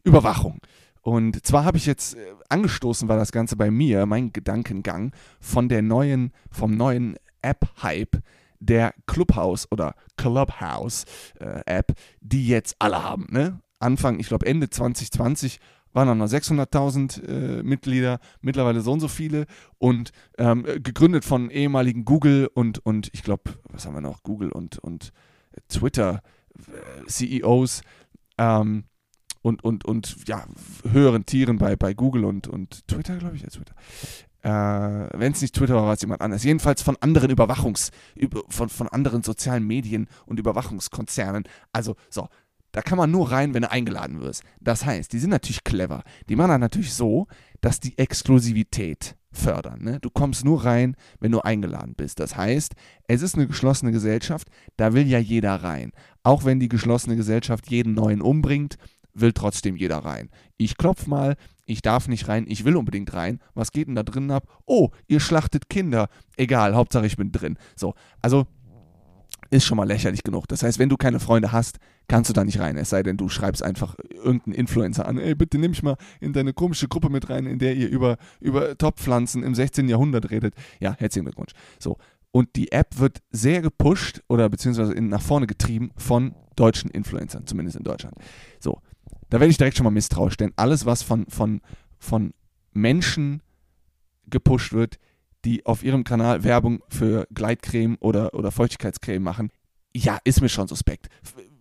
Überwachung. 0.04 0.60
Und 1.02 1.46
zwar 1.46 1.64
habe 1.64 1.78
ich 1.78 1.86
jetzt 1.86 2.16
äh, 2.16 2.34
angestoßen, 2.50 3.08
war 3.08 3.16
das 3.16 3.32
Ganze 3.32 3.56
bei 3.56 3.72
mir, 3.72 4.06
mein 4.06 4.34
Gedankengang 4.34 5.14
von 5.40 5.70
der 5.70 5.82
neuen, 5.82 6.34
vom 6.52 6.76
neuen 6.76 7.16
App-Hype 7.42 8.22
der 8.60 8.94
Clubhouse 9.06 9.72
oder 9.72 9.96
Clubhouse 10.18 11.06
äh, 11.40 11.84
die 12.20 12.48
jetzt 12.48 12.76
alle 12.80 13.04
haben. 13.04 13.28
Ne? 13.30 13.62
Anfang, 13.80 14.20
ich 14.20 14.28
glaube 14.28 14.46
Ende 14.46 14.70
2020 14.70 15.60
waren 15.94 16.08
dann 16.08 16.18
noch 16.18 16.28
600.000 16.28 17.24
äh, 17.24 17.64
Mitglieder, 17.64 18.20
mittlerweile 18.42 18.82
so 18.82 18.92
und 18.92 19.00
so 19.00 19.08
viele 19.08 19.46
und 19.78 20.12
ähm, 20.38 20.64
gegründet 20.64 21.26
von 21.26 21.50
ehemaligen 21.50 22.06
Google 22.06 22.50
und, 22.54 22.86
und 22.86 23.10
ich 23.14 23.24
glaube, 23.24 23.56
was 23.70 23.86
haben 23.86 23.96
wir 23.96 24.02
noch, 24.02 24.24
Google 24.24 24.52
und, 24.52 24.80
und 24.80 25.12
Twitter 25.70 26.22
äh, 26.58 27.08
CEOs 27.08 27.82
ähm, 28.38 28.84
und, 29.42 29.64
und, 29.64 29.86
und 29.86 30.28
ja, 30.28 30.46
höheren 30.92 31.26
Tieren 31.26 31.58
bei, 31.58 31.76
bei 31.76 31.94
Google 31.94 32.26
und, 32.26 32.48
und 32.48 32.88
Twitter, 32.88 33.18
glaube 33.18 33.36
ich, 33.36 33.44
ja, 33.44 33.50
Twitter. 33.50 33.74
Äh, 34.44 35.10
Wenn 35.18 35.32
es 35.32 35.42
nicht 35.42 35.56
Twitter 35.56 35.76
war, 35.76 35.86
war 35.86 35.94
es 35.94 36.02
jemand 36.02 36.22
anders. 36.22 36.44
Jedenfalls 36.44 36.82
von 36.82 36.98
anderen 37.02 37.32
Überwachungs-, 37.32 37.92
von, 38.50 38.70
von 38.70 38.88
anderen 38.88 39.24
sozialen 39.24 39.66
Medien 39.66 40.08
und 40.26 40.40
Überwachungskonzernen. 40.40 41.44
Also, 41.72 41.96
so, 42.10 42.28
da 42.78 42.84
kann 42.84 43.00
man 43.00 43.10
nur 43.10 43.32
rein, 43.32 43.56
wenn 43.56 43.64
du 43.64 43.72
eingeladen 43.72 44.22
wirst. 44.22 44.44
Das 44.62 44.86
heißt, 44.86 45.12
die 45.12 45.18
sind 45.18 45.32
natürlich 45.32 45.64
clever. 45.64 46.04
Die 46.30 46.36
machen 46.36 46.50
das 46.50 46.60
natürlich 46.60 46.94
so, 46.94 47.26
dass 47.60 47.80
die 47.80 47.98
Exklusivität 47.98 49.16
fördern. 49.32 49.82
Ne? 49.82 49.98
Du 50.00 50.12
kommst 50.12 50.46
nur 50.46 50.64
rein, 50.64 50.96
wenn 51.20 51.32
du 51.32 51.40
eingeladen 51.40 51.96
bist. 51.96 52.20
Das 52.20 52.38
heißt, 52.38 52.76
es 53.08 53.24
ist 53.24 53.34
eine 53.34 53.48
geschlossene 53.48 53.92
Gesellschaft, 53.92 54.50
da 54.76 54.94
will 54.94 55.08
ja 55.08 55.18
jeder 55.18 55.56
rein. 55.56 55.92
Auch 56.22 56.46
wenn 56.46 56.60
die 56.60 56.70
geschlossene 56.70 57.16
Gesellschaft 57.16 57.68
jeden 57.72 57.96
neuen 57.96 58.22
umbringt, 58.22 58.78
will 59.16 59.34
trotzdem 59.34 59.76
jeder 59.76 59.98
rein. 59.98 60.30
Ich 60.58 60.78
klopf 60.78 61.08
mal, 61.08 61.36
ich 61.66 61.82
darf 61.82 62.08
nicht 62.08 62.28
rein, 62.28 62.46
ich 62.48 62.64
will 62.64 62.76
unbedingt 62.76 63.12
rein. 63.16 63.40
Was 63.56 63.72
geht 63.72 63.88
denn 63.88 63.96
da 63.96 64.04
drinnen 64.04 64.30
ab? 64.30 64.48
Oh, 64.68 64.90
ihr 65.08 65.20
schlachtet 65.20 65.68
Kinder. 65.68 66.10
Egal, 66.36 66.76
Hauptsache 66.76 67.08
ich 67.08 67.18
bin 67.18 67.32
drin. 67.32 67.58
So, 67.76 67.96
also 68.22 68.46
ist 69.50 69.66
schon 69.66 69.78
mal 69.78 69.88
lächerlich 69.88 70.24
genug. 70.24 70.48
Das 70.48 70.64
heißt, 70.64 70.80
wenn 70.80 70.90
du 70.90 70.98
keine 70.98 71.20
Freunde 71.20 71.52
hast, 71.52 71.78
kannst 72.08 72.30
du 72.30 72.34
da 72.34 72.44
nicht 72.44 72.60
rein. 72.60 72.78
Es 72.78 72.90
sei 72.90 73.04
denn, 73.04 73.18
du 73.18 73.30
schreibst 73.30 73.64
einfach 73.64 73.96
irgendeinen 74.10 74.56
Influencer 74.56 75.08
an. 75.08 75.18
Ey, 75.18 75.36
bitte 75.36 75.58
nimm 75.58 75.72
mich 75.72 75.84
mal 75.84 75.98
in 76.20 76.34
deine 76.34 76.54
komische 76.54 76.88
Gruppe 76.88 77.10
mit 77.10 77.30
rein, 77.30 77.46
in 77.46 77.60
der 77.60 77.76
ihr 77.76 77.90
über, 77.90 78.18
über 78.40 78.78
Topfpflanzen 78.78 79.44
im 79.44 79.56
16. 79.56 79.88
Jahrhundert 79.90 80.30
redet. 80.32 80.54
Ja, 80.80 80.96
herzlichen 80.98 81.26
Glückwunsch. 81.26 81.54
So. 81.80 81.98
Und 82.32 82.56
die 82.56 82.72
App 82.72 83.00
wird 83.00 83.22
sehr 83.32 83.62
gepusht 83.62 84.22
oder 84.28 84.50
beziehungsweise 84.50 84.94
in, 84.94 85.10
nach 85.10 85.22
vorne 85.22 85.48
getrieben 85.48 85.92
von 85.98 86.36
deutschen 86.56 86.90
Influencern, 86.92 87.48
zumindest 87.48 87.78
in 87.78 87.84
Deutschland. 87.84 88.16
So. 88.60 88.82
Da 89.30 89.40
werde 89.40 89.52
ich 89.52 89.58
direkt 89.58 89.78
schon 89.78 89.84
mal 89.84 89.92
misstrauisch, 89.92 90.38
denn 90.38 90.54
alles, 90.56 90.86
was 90.86 91.04
von, 91.04 91.26
von, 91.28 91.62
von 91.98 92.34
Menschen 92.74 93.42
gepusht 94.28 94.74
wird, 94.74 95.00
die 95.46 95.66
auf 95.66 95.84
ihrem 95.84 96.04
Kanal 96.04 96.44
Werbung 96.44 96.84
für 96.90 97.28
Gleitcreme 97.34 97.98
oder, 98.00 98.34
oder 98.34 98.52
Feuchtigkeitscreme 98.52 99.24
machen, 99.24 99.52
ja, 99.96 100.20
ist 100.24 100.42
mir 100.42 100.50
schon 100.50 100.68
suspekt. 100.68 101.08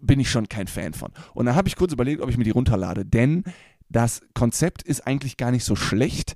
Bin 0.00 0.20
ich 0.20 0.30
schon 0.30 0.48
kein 0.48 0.66
Fan 0.66 0.92
von. 0.92 1.10
Und 1.34 1.46
dann 1.46 1.54
habe 1.54 1.68
ich 1.68 1.76
kurz 1.76 1.92
überlegt, 1.92 2.20
ob 2.20 2.28
ich 2.28 2.36
mir 2.36 2.44
die 2.44 2.50
runterlade, 2.50 3.04
denn 3.04 3.44
das 3.88 4.20
Konzept 4.34 4.82
ist 4.82 5.06
eigentlich 5.06 5.36
gar 5.36 5.52
nicht 5.52 5.64
so 5.64 5.76
schlecht, 5.76 6.34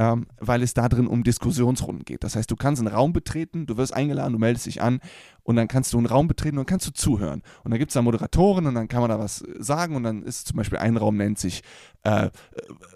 ähm, 0.00 0.26
weil 0.38 0.62
es 0.62 0.72
da 0.72 0.88
drin 0.88 1.06
um 1.06 1.24
Diskussionsrunden 1.24 2.06
geht. 2.06 2.24
Das 2.24 2.34
heißt, 2.34 2.50
du 2.50 2.56
kannst 2.56 2.80
einen 2.80 2.94
Raum 2.94 3.12
betreten, 3.12 3.66
du 3.66 3.76
wirst 3.76 3.92
eingeladen, 3.92 4.32
du 4.32 4.38
meldest 4.38 4.64
dich 4.64 4.80
an 4.80 5.00
und 5.42 5.56
dann 5.56 5.68
kannst 5.68 5.92
du 5.92 5.98
einen 5.98 6.06
Raum 6.06 6.26
betreten 6.26 6.56
und 6.56 6.66
kannst 6.66 6.86
du 6.86 6.92
zuhören. 6.92 7.42
Und 7.64 7.70
dann 7.70 7.78
gibt 7.78 7.90
es 7.90 7.94
da 7.94 8.02
Moderatoren 8.02 8.66
und 8.66 8.74
dann 8.74 8.88
kann 8.88 9.00
man 9.00 9.10
da 9.10 9.18
was 9.18 9.44
sagen 9.58 9.96
und 9.96 10.02
dann 10.02 10.22
ist 10.22 10.46
zum 10.46 10.56
Beispiel 10.56 10.78
ein 10.78 10.96
Raum 10.96 11.18
nennt 11.18 11.38
sich, 11.38 11.62
äh, 12.04 12.26
äh 12.26 12.30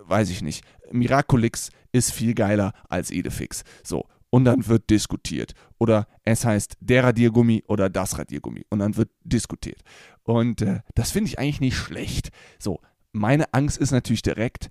weiß 0.07 0.31
ich 0.31 0.41
nicht, 0.41 0.65
Miraculix 0.93 1.71
ist 1.93 2.13
viel 2.13 2.35
geiler 2.35 2.73
als 2.89 3.11
Idefix. 3.11 3.65
So. 3.83 4.07
Und 4.31 4.45
dann 4.47 4.67
wird 4.67 4.91
diskutiert. 4.91 5.55
Oder 5.79 6.09
es 6.25 6.45
heißt 6.45 6.77
der 6.81 7.05
Radiergummi 7.05 7.63
oder 7.69 7.89
das 7.89 8.19
Radiergummi. 8.19 8.67
Und 8.69 8.81
dann 8.81 8.97
wird 8.97 9.11
diskutiert. 9.23 9.81
Und 10.25 10.61
äh, 10.63 10.81
das 10.95 11.13
finde 11.13 11.29
ich 11.29 11.39
eigentlich 11.39 11.61
nicht 11.61 11.77
schlecht. 11.77 12.31
So, 12.59 12.81
meine 13.13 13.55
Angst 13.55 13.79
ist 13.79 13.93
natürlich 13.93 14.23
direkt, 14.23 14.71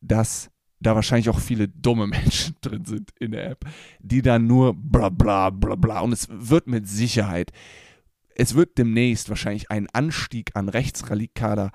dass 0.00 0.50
da 0.80 0.94
wahrscheinlich 0.94 1.28
auch 1.28 1.40
viele 1.40 1.68
dumme 1.68 2.06
Menschen 2.08 2.56
drin 2.62 2.86
sind 2.86 3.10
in 3.20 3.32
der 3.32 3.50
App, 3.50 3.66
die 4.00 4.22
dann 4.22 4.46
nur 4.46 4.72
bla 4.74 5.10
bla 5.10 5.50
bla 5.50 5.74
bla. 5.74 6.00
Und 6.00 6.12
es 6.12 6.28
wird 6.30 6.66
mit 6.66 6.88
Sicherheit 6.88 7.52
es 8.34 8.54
wird 8.54 8.78
demnächst 8.78 9.28
wahrscheinlich 9.28 9.70
einen 9.70 9.88
Anstieg 9.92 10.50
an 10.54 10.68
rechtsradikaler 10.68 11.70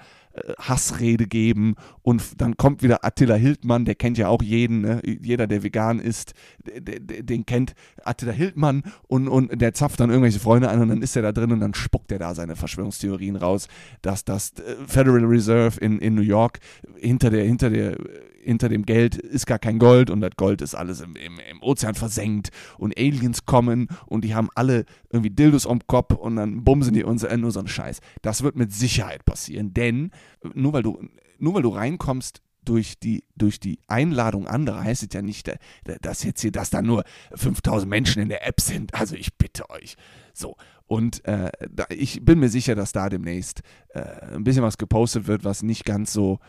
Hassrede 0.60 1.28
geben 1.28 1.76
und 2.02 2.42
dann 2.42 2.58
kommt 2.58 2.84
wieder 2.84 3.04
Attila 3.04 3.36
Hildmann, 3.36 3.86
der 3.86 3.96
kennt 3.96 4.18
ja 4.18 4.28
auch 4.28 4.42
jeden, 4.42 4.82
ne? 4.82 5.02
jeder, 5.04 5.48
der 5.48 5.64
vegan 5.64 6.00
ist, 6.00 6.34
den 6.64 7.46
kennt 7.46 7.74
Attila 8.04 8.32
Hildmann 8.32 8.84
und, 9.08 9.28
und 9.28 9.62
der 9.62 9.74
zapft 9.74 10.00
dann 10.00 10.10
irgendwelche 10.10 10.40
Freunde 10.40 10.70
an 10.70 10.82
und 10.82 10.90
dann 10.90 11.02
ist 11.02 11.16
er 11.16 11.22
da 11.22 11.32
drin 11.32 11.52
und 11.52 11.60
dann 11.60 11.74
spuckt 11.74 12.12
er 12.12 12.20
da 12.20 12.36
seine 12.36 12.56
Verschwörungstheorien 12.56 13.36
raus, 13.36 13.68
dass 14.02 14.26
das 14.26 14.52
äh, 14.52 14.76
Federal 14.86 15.26
Reserve 15.26 15.80
in, 15.80 16.00
in 16.00 16.16
New 16.16 16.22
York 16.22 16.60
hinter 16.98 17.30
der, 17.30 17.44
hinter 17.46 17.70
der 17.70 17.98
hinter 18.48 18.70
dem 18.70 18.86
Geld 18.86 19.16
ist 19.16 19.46
gar 19.46 19.60
kein 19.60 19.78
Gold 19.78 20.10
und 20.10 20.22
das 20.22 20.32
Gold 20.38 20.62
ist 20.62 20.74
alles 20.74 21.02
im, 21.02 21.16
im, 21.16 21.40
im 21.40 21.62
Ozean 21.62 21.96
versenkt 21.96 22.50
und 22.78 22.98
Aliens 22.98 23.46
kommen 23.46 23.90
und 24.06 24.24
die 24.24 24.34
haben 24.34 24.50
alle 24.56 24.86
irgendwie 25.10 25.30
Dildos 25.30 25.68
am 25.68 25.86
Kopf 25.86 26.16
und 26.16 26.38
dann 26.38 26.64
bumsen 26.64 26.94
die 26.94 27.04
uns 27.04 27.24
äh, 27.24 27.38
nur 27.38 27.52
so 27.52 27.60
einen 27.60 27.68
Scheiß. 27.68 28.00
Das 28.22 28.44
wird 28.44 28.56
mit 28.56 28.72
Sicherheit 28.74 29.26
passieren, 29.26 29.74
denn 29.74 30.12
nur 30.54 30.74
weil 30.74 30.84
du, 30.84 31.02
nur 31.40 31.56
weil 31.56 31.62
du 31.62 31.70
reinkommst 31.70 32.42
durch 32.64 33.00
die, 33.00 33.24
durch 33.36 33.60
die 33.60 33.80
Einladung 33.88 34.48
anderer 34.48 34.84
heißt 34.84 35.04
es 35.04 35.10
ja 35.14 35.22
nicht, 35.22 35.48
äh, 35.48 35.58
dass 36.02 36.24
jetzt 36.24 36.42
hier, 36.42 36.52
dass 36.52 36.70
da 36.70 36.82
nur 36.82 37.04
5000 37.36 37.90
Menschen 37.90 38.22
in 38.22 38.30
der 38.30 38.48
App 38.48 38.62
sind. 38.62 38.94
Also 38.94 39.16
ich 39.16 39.36
bitte 39.36 39.70
euch. 39.70 39.96
So. 40.34 40.56
Und 40.86 41.24
äh, 41.26 41.52
da, 41.70 41.86
ich 41.90 42.24
bin 42.24 42.40
mir 42.40 42.50
sicher, 42.50 42.76
dass 42.76 42.94
da 42.94 43.10
demnächst 43.10 43.62
äh, 43.90 44.36
ein 44.36 44.44
bisschen 44.44 44.64
was 44.64 44.78
gepostet 44.78 45.28
wird, 45.28 45.44
was 45.44 45.64
nicht 45.64 45.84
ganz 45.86 46.14
so 46.14 46.40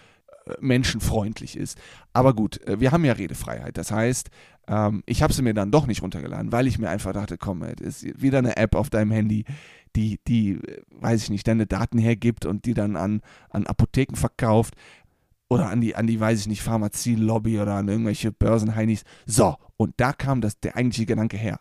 menschenfreundlich 0.60 1.56
ist. 1.56 1.78
Aber 2.12 2.34
gut, 2.34 2.64
äh, 2.66 2.80
wir 2.80 2.92
haben 2.92 3.04
ja 3.04 3.12
Redefreiheit. 3.12 3.76
Das 3.76 3.90
heißt, 3.90 4.30
ähm, 4.68 5.02
ich 5.06 5.22
habe 5.22 5.32
sie 5.32 5.42
mir 5.42 5.54
dann 5.54 5.70
doch 5.70 5.86
nicht 5.86 6.02
runtergeladen, 6.02 6.52
weil 6.52 6.66
ich 6.66 6.78
mir 6.78 6.90
einfach 6.90 7.12
dachte, 7.12 7.38
komm, 7.38 7.62
es 7.62 8.02
ist 8.02 8.22
wieder 8.22 8.38
eine 8.38 8.56
App 8.56 8.74
auf 8.74 8.90
deinem 8.90 9.10
Handy, 9.10 9.44
die, 9.96 10.20
die, 10.26 10.52
äh, 10.52 10.82
weiß 10.90 11.24
ich 11.24 11.30
nicht, 11.30 11.46
deine 11.46 11.66
Daten 11.66 11.98
hergibt 11.98 12.46
und 12.46 12.64
die 12.64 12.74
dann 12.74 12.96
an, 12.96 13.20
an 13.50 13.66
Apotheken 13.66 14.16
verkauft 14.16 14.74
oder 15.48 15.70
an 15.70 15.80
die, 15.80 15.96
an 15.96 16.06
die, 16.06 16.20
weiß 16.20 16.40
ich 16.40 16.46
nicht, 16.46 16.62
Pharmazie-Lobby 16.62 17.58
oder 17.60 17.74
an 17.74 17.88
irgendwelche 17.88 18.32
Börsenheinis. 18.32 19.04
So, 19.26 19.56
und 19.76 19.94
da 19.96 20.12
kam 20.12 20.40
das, 20.40 20.60
der 20.60 20.76
eigentliche 20.76 21.06
Gedanke 21.06 21.36
her. 21.36 21.60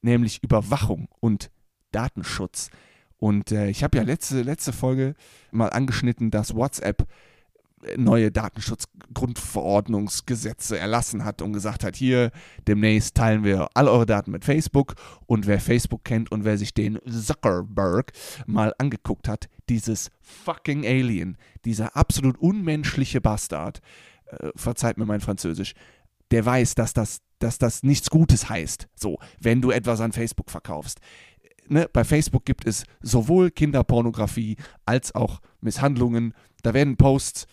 Nämlich 0.00 0.42
Überwachung 0.42 1.08
und 1.20 1.50
Datenschutz. 1.92 2.70
Und 3.18 3.52
äh, 3.52 3.68
ich 3.68 3.84
habe 3.84 3.98
ja 3.98 4.02
letzte, 4.02 4.42
letzte 4.42 4.72
Folge 4.72 5.14
mal 5.52 5.68
angeschnitten, 5.68 6.30
dass 6.30 6.56
WhatsApp 6.56 7.06
neue 7.96 8.30
Datenschutzgrundverordnungsgesetze 8.30 10.78
erlassen 10.78 11.24
hat 11.24 11.42
und 11.42 11.52
gesagt 11.52 11.82
hat, 11.84 11.96
hier 11.96 12.30
demnächst 12.66 13.16
teilen 13.16 13.44
wir 13.44 13.68
all 13.74 13.88
eure 13.88 14.06
Daten 14.06 14.30
mit 14.30 14.44
Facebook 14.44 14.94
und 15.26 15.46
wer 15.46 15.60
Facebook 15.60 16.04
kennt 16.04 16.32
und 16.32 16.44
wer 16.44 16.58
sich 16.58 16.74
den 16.74 16.98
Zuckerberg 17.06 18.12
mal 18.46 18.74
angeguckt 18.78 19.28
hat, 19.28 19.48
dieses 19.68 20.10
fucking 20.20 20.84
Alien, 20.86 21.36
dieser 21.64 21.96
absolut 21.96 22.38
unmenschliche 22.38 23.20
Bastard, 23.20 23.80
äh, 24.26 24.50
verzeiht 24.56 24.98
mir 24.98 25.06
mein 25.06 25.20
Französisch, 25.20 25.74
der 26.30 26.46
weiß, 26.46 26.74
dass 26.74 26.94
das, 26.94 27.20
dass 27.38 27.58
das 27.58 27.82
nichts 27.82 28.10
Gutes 28.10 28.48
heißt, 28.48 28.88
so, 28.94 29.18
wenn 29.40 29.60
du 29.60 29.70
etwas 29.70 30.00
an 30.00 30.12
Facebook 30.12 30.50
verkaufst. 30.50 31.00
Ne, 31.68 31.88
bei 31.92 32.04
Facebook 32.04 32.44
gibt 32.44 32.66
es 32.66 32.84
sowohl 33.02 33.50
Kinderpornografie 33.50 34.56
als 34.84 35.14
auch 35.14 35.40
Misshandlungen. 35.60 36.34
Da 36.62 36.74
werden 36.74 36.96
Posts 36.96 37.46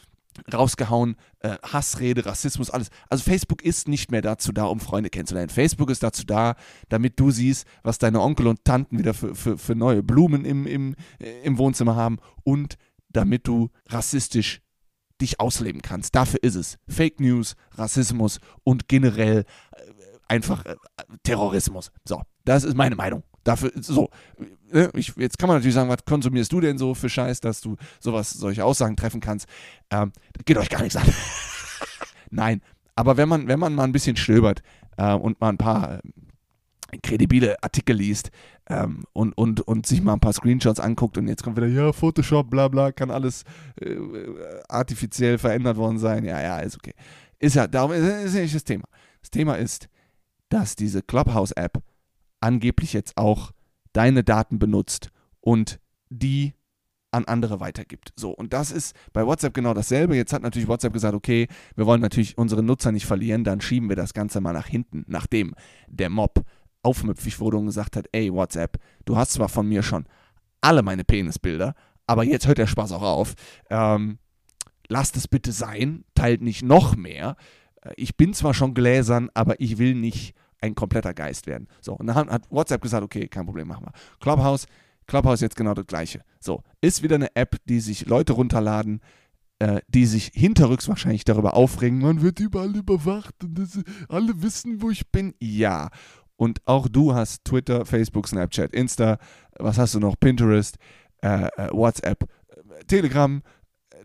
rausgehauen, 0.51 1.15
äh, 1.39 1.57
Hassrede, 1.63 2.25
Rassismus, 2.25 2.69
alles. 2.69 2.89
Also 3.09 3.23
Facebook 3.23 3.63
ist 3.63 3.87
nicht 3.87 4.11
mehr 4.11 4.21
dazu 4.21 4.51
da, 4.51 4.65
um 4.65 4.79
Freunde 4.79 5.09
kennenzulernen. 5.09 5.49
Facebook 5.49 5.89
ist 5.89 6.03
dazu 6.03 6.23
da, 6.25 6.55
damit 6.89 7.19
du 7.19 7.31
siehst, 7.31 7.65
was 7.83 7.97
deine 7.97 8.21
Onkel 8.21 8.47
und 8.47 8.63
Tanten 8.65 8.99
wieder 8.99 9.13
für, 9.13 9.35
für, 9.35 9.57
für 9.57 9.75
neue 9.75 10.03
Blumen 10.03 10.45
im, 10.45 10.65
im, 10.67 10.95
äh, 11.19 11.41
im 11.43 11.57
Wohnzimmer 11.57 11.95
haben 11.95 12.17
und 12.43 12.75
damit 13.09 13.47
du 13.47 13.69
rassistisch 13.87 14.61
dich 15.21 15.39
ausleben 15.39 15.81
kannst. 15.81 16.15
Dafür 16.15 16.41
ist 16.43 16.55
es. 16.55 16.77
Fake 16.87 17.19
News, 17.19 17.55
Rassismus 17.71 18.39
und 18.63 18.87
generell 18.87 19.45
äh, 19.71 19.81
einfach 20.27 20.65
äh, 20.65 20.75
Terrorismus. 21.23 21.91
So, 22.05 22.21
das 22.45 22.63
ist 22.63 22.75
meine 22.75 22.95
Meinung. 22.95 23.23
Dafür, 23.49 23.71
so, 23.81 24.11
ne, 24.71 24.91
ich, 24.93 25.15
jetzt 25.15 25.39
kann 25.39 25.47
man 25.47 25.57
natürlich 25.57 25.73
sagen, 25.73 25.89
was 25.89 26.05
konsumierst 26.05 26.51
du 26.51 26.61
denn 26.61 26.77
so 26.77 26.93
für 26.93 27.09
Scheiß, 27.09 27.41
dass 27.41 27.61
du 27.61 27.77
sowas, 27.99 28.29
solche 28.29 28.63
Aussagen 28.63 28.95
treffen 28.95 29.21
kannst. 29.21 29.47
Ähm, 29.89 30.11
geht 30.45 30.55
euch 30.59 30.69
gar 30.69 30.83
nichts 30.83 30.95
an. 30.95 31.07
Nein, 32.29 32.61
aber 32.93 33.17
wenn 33.17 33.27
man, 33.27 33.47
wenn 33.47 33.57
man 33.57 33.73
mal 33.73 33.85
ein 33.85 33.91
bisschen 33.91 34.17
stöbert 34.17 34.61
äh, 34.97 35.15
und 35.15 35.41
mal 35.41 35.49
ein 35.49 35.57
paar 35.57 35.95
äh, 36.91 36.97
kredibile 37.01 37.55
Artikel 37.63 37.95
liest 37.95 38.29
ähm, 38.67 39.03
und, 39.13 39.33
und, 39.35 39.61
und 39.61 39.87
sich 39.87 40.03
mal 40.03 40.13
ein 40.13 40.19
paar 40.19 40.33
Screenshots 40.33 40.79
anguckt 40.79 41.17
und 41.17 41.27
jetzt 41.27 41.41
kommt 41.41 41.57
wieder, 41.57 41.65
ja, 41.65 41.91
Photoshop, 41.91 42.51
bla 42.51 42.67
bla, 42.67 42.91
kann 42.91 43.09
alles 43.09 43.45
äh, 43.81 43.95
artifiziell 44.67 45.39
verändert 45.39 45.77
worden 45.77 45.97
sein. 45.97 46.23
Ja, 46.23 46.39
ja, 46.39 46.59
ist 46.59 46.75
okay. 46.75 46.93
Ist 47.39 47.55
ja, 47.55 47.65
darum 47.65 47.93
ist, 47.93 48.25
ist 48.25 48.35
nicht 48.35 48.53
das 48.53 48.63
Thema. 48.63 48.85
Das 49.21 49.31
Thema 49.31 49.55
ist, 49.55 49.89
dass 50.49 50.75
diese 50.75 51.01
Clubhouse-App 51.01 51.81
angeblich 52.39 52.93
jetzt 52.93 53.17
auch 53.17 53.51
deine 53.93 54.23
Daten 54.23 54.59
benutzt 54.59 55.09
und 55.41 55.79
die 56.09 56.53
an 57.11 57.25
andere 57.25 57.59
weitergibt. 57.59 58.13
So, 58.15 58.31
und 58.31 58.53
das 58.53 58.71
ist 58.71 58.95
bei 59.13 59.25
WhatsApp 59.25 59.53
genau 59.53 59.73
dasselbe. 59.73 60.15
Jetzt 60.15 60.31
hat 60.31 60.43
natürlich 60.43 60.67
WhatsApp 60.67 60.93
gesagt, 60.93 61.15
okay, 61.15 61.47
wir 61.75 61.85
wollen 61.85 62.01
natürlich 62.01 62.37
unsere 62.37 62.61
Nutzer 62.61 62.91
nicht 62.91 63.05
verlieren, 63.05 63.43
dann 63.43 63.61
schieben 63.61 63.89
wir 63.89 63.95
das 63.95 64.13
Ganze 64.13 64.41
mal 64.41 64.53
nach 64.53 64.67
hinten, 64.67 65.05
nachdem 65.07 65.55
der 65.87 66.09
Mob 66.09 66.45
aufmüpfig 66.83 67.39
wurde 67.39 67.57
und 67.57 67.65
gesagt 67.65 67.95
hat, 67.95 68.07
ey 68.11 68.31
WhatsApp, 68.31 68.77
du 69.05 69.17
hast 69.17 69.33
zwar 69.33 69.49
von 69.49 69.67
mir 69.67 69.83
schon 69.83 70.05
alle 70.61 70.83
meine 70.83 71.03
Penisbilder, 71.03 71.73
aber 72.05 72.23
jetzt 72.23 72.47
hört 72.47 72.57
der 72.57 72.67
Spaß 72.67 72.91
auch 72.93 73.01
auf. 73.01 73.33
Ähm, 73.69 74.19
lasst 74.87 75.17
es 75.17 75.27
bitte 75.27 75.51
sein, 75.51 76.05
teilt 76.15 76.41
nicht 76.41 76.63
noch 76.63 76.95
mehr. 76.95 77.35
Äh, 77.81 77.93
ich 77.97 78.17
bin 78.17 78.33
zwar 78.33 78.53
schon 78.53 78.73
gläsern, 78.73 79.29
aber 79.33 79.59
ich 79.59 79.77
will 79.77 79.95
nicht 79.95 80.35
ein 80.61 80.75
kompletter 80.75 81.13
Geist 81.13 81.47
werden. 81.47 81.67
So, 81.81 81.93
und 81.93 82.07
dann 82.07 82.15
hat 82.15 82.49
WhatsApp 82.49 82.81
gesagt, 82.81 83.03
okay, 83.03 83.27
kein 83.27 83.45
Problem, 83.45 83.67
machen 83.67 83.85
wir. 83.85 83.93
Clubhouse, 84.19 84.67
Clubhouse 85.07 85.41
jetzt 85.41 85.55
genau 85.55 85.73
das 85.73 85.87
gleiche. 85.87 86.21
So, 86.39 86.63
ist 86.81 87.03
wieder 87.03 87.15
eine 87.15 87.35
App, 87.35 87.57
die 87.65 87.79
sich 87.79 88.05
Leute 88.05 88.33
runterladen, 88.33 89.01
äh, 89.59 89.81
die 89.87 90.05
sich 90.05 90.31
hinterrücks 90.33 90.87
wahrscheinlich 90.87 91.25
darüber 91.25 91.53
aufregen, 91.53 91.99
man 91.99 92.21
wird 92.21 92.39
überall 92.39 92.75
überwacht 92.75 93.35
und 93.43 93.59
das, 93.59 93.79
alle 94.07 94.41
wissen, 94.41 94.81
wo 94.81 94.89
ich 94.89 95.09
bin. 95.11 95.33
Ja. 95.39 95.89
Und 96.35 96.61
auch 96.65 96.87
du 96.87 97.13
hast 97.13 97.43
Twitter, 97.43 97.85
Facebook, 97.85 98.27
Snapchat, 98.27 98.73
Insta, 98.73 99.17
was 99.57 99.77
hast 99.77 99.95
du 99.95 99.99
noch? 99.99 100.15
Pinterest, 100.17 100.77
äh, 101.21 101.47
äh 101.57 101.69
WhatsApp, 101.71 102.23
äh, 102.23 102.85
Telegram, 102.85 103.41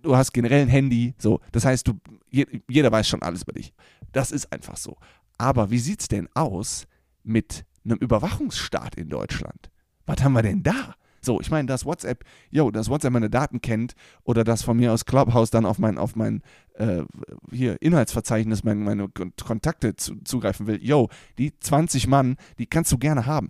du 0.02 0.16
hast 0.16 0.32
generell 0.32 0.62
ein 0.62 0.68
Handy, 0.68 1.14
so. 1.18 1.40
Das 1.52 1.64
heißt, 1.64 1.86
du, 1.86 1.94
jeder 2.30 2.90
weiß 2.90 3.08
schon 3.08 3.22
alles 3.22 3.42
über 3.42 3.52
dich. 3.52 3.72
Das 4.12 4.32
ist 4.32 4.52
einfach 4.52 4.76
so. 4.76 4.96
Aber 5.38 5.70
wie 5.70 5.78
sieht 5.78 6.00
es 6.00 6.08
denn 6.08 6.28
aus 6.34 6.86
mit 7.22 7.64
einem 7.84 7.98
Überwachungsstaat 7.98 8.94
in 8.94 9.08
Deutschland? 9.08 9.70
Was 10.06 10.22
haben 10.22 10.32
wir 10.32 10.42
denn 10.42 10.62
da? 10.62 10.94
So, 11.24 11.40
ich 11.40 11.50
meine, 11.50 11.66
dass 11.66 11.86
WhatsApp, 11.86 12.22
yo, 12.50 12.70
dass 12.70 12.90
WhatsApp 12.90 13.12
meine 13.12 13.30
Daten 13.30 13.62
kennt 13.62 13.94
oder 14.24 14.44
dass 14.44 14.62
von 14.62 14.76
mir 14.76 14.92
aus 14.92 15.06
Clubhouse 15.06 15.50
dann 15.50 15.64
auf 15.64 15.78
mein, 15.78 15.96
auf 15.96 16.16
mein 16.16 16.42
äh, 16.74 17.02
hier 17.50 17.80
Inhaltsverzeichnis 17.80 18.62
meine, 18.62 18.80
meine 18.80 19.08
Kontakte 19.08 19.96
zu, 19.96 20.16
zugreifen 20.22 20.66
will, 20.66 20.84
yo, 20.84 21.08
die 21.38 21.58
20 21.58 22.06
Mann, 22.08 22.36
die 22.58 22.66
kannst 22.66 22.92
du 22.92 22.98
gerne 22.98 23.24
haben. 23.24 23.48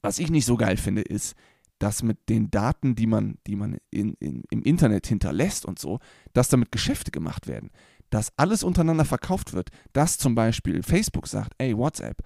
Was 0.00 0.18
ich 0.18 0.30
nicht 0.30 0.46
so 0.46 0.56
geil 0.56 0.78
finde, 0.78 1.02
ist, 1.02 1.34
dass 1.78 2.02
mit 2.02 2.28
den 2.30 2.50
Daten, 2.50 2.94
die 2.94 3.06
man, 3.06 3.36
die 3.46 3.56
man 3.56 3.76
in, 3.90 4.14
in, 4.14 4.44
im 4.50 4.62
Internet 4.62 5.06
hinterlässt 5.06 5.66
und 5.66 5.78
so, 5.78 5.98
dass 6.32 6.48
damit 6.48 6.72
Geschäfte 6.72 7.10
gemacht 7.10 7.48
werden 7.48 7.70
dass 8.10 8.32
alles 8.36 8.62
untereinander 8.62 9.04
verkauft 9.04 9.52
wird, 9.52 9.70
dass 9.92 10.18
zum 10.18 10.34
Beispiel 10.34 10.82
Facebook 10.82 11.26
sagt, 11.26 11.54
ey, 11.58 11.76
WhatsApp, 11.76 12.22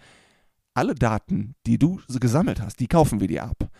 alle 0.75 0.95
Daten, 0.95 1.55
die 1.67 1.79
du 1.79 2.01
gesammelt 2.09 2.61
hast, 2.61 2.81
die 2.81 2.89
kaufen 2.89 3.21
wir 3.21 3.29
dir 3.29 3.45
ab, 3.45 3.71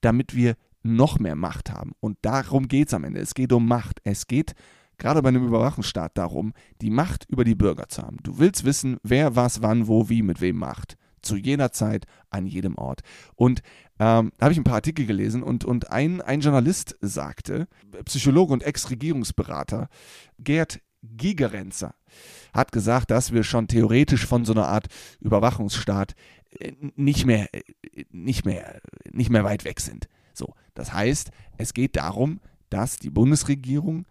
damit 0.00 0.34
wir 0.34 0.56
noch 0.82 1.18
mehr 1.18 1.36
Macht 1.36 1.70
haben. 1.70 1.92
Und 2.00 2.18
darum 2.22 2.68
geht 2.68 2.88
es 2.88 2.94
am 2.94 3.04
Ende. 3.04 3.20
Es 3.20 3.34
geht 3.34 3.52
um 3.52 3.66
Macht. 3.66 4.00
Es 4.04 4.26
geht 4.26 4.54
gerade 4.98 5.22
bei 5.22 5.28
einem 5.28 5.46
Überwachungsstaat 5.46 6.16
darum, 6.16 6.52
die 6.80 6.90
Macht 6.90 7.26
über 7.28 7.44
die 7.44 7.54
Bürger 7.54 7.88
zu 7.88 8.02
haben. 8.02 8.18
Du 8.22 8.38
willst 8.38 8.64
wissen, 8.64 8.98
wer 9.02 9.36
was, 9.36 9.62
wann, 9.62 9.88
wo, 9.88 10.08
wie, 10.08 10.22
mit 10.22 10.40
wem 10.40 10.56
macht. 10.56 10.96
Zu 11.22 11.36
jeder 11.36 11.70
Zeit, 11.70 12.06
an 12.30 12.46
jedem 12.46 12.76
Ort. 12.78 13.00
Und 13.34 13.60
ähm, 13.98 14.32
da 14.38 14.44
habe 14.44 14.52
ich 14.52 14.58
ein 14.58 14.64
paar 14.64 14.76
Artikel 14.76 15.04
gelesen 15.04 15.42
und, 15.42 15.64
und 15.64 15.90
ein, 15.90 16.22
ein 16.22 16.40
Journalist 16.40 16.96
sagte, 17.02 17.68
Psychologe 18.06 18.54
und 18.54 18.62
Ex-Regierungsberater, 18.62 19.88
Gerd 20.38 20.80
Gigerenzer 21.02 21.94
hat 22.52 22.72
gesagt, 22.72 23.10
dass 23.10 23.32
wir 23.32 23.42
schon 23.42 23.68
theoretisch 23.68 24.26
von 24.26 24.44
so 24.44 24.52
einer 24.52 24.66
Art 24.66 24.86
Überwachungsstaat 25.20 26.14
äh, 26.58 26.72
nicht 26.96 27.26
mehr, 27.26 27.48
äh, 27.54 27.62
nicht 28.10 28.44
mehr, 28.44 28.80
nicht 29.10 29.30
mehr 29.30 29.44
weit 29.44 29.64
weg 29.64 29.80
sind. 29.80 30.08
So, 30.32 30.54
das 30.74 30.92
heißt, 30.92 31.30
es 31.58 31.74
geht 31.74 31.96
darum, 31.96 32.40
dass 32.68 32.98
die 32.98 33.10
Bundesregierung 33.10 34.06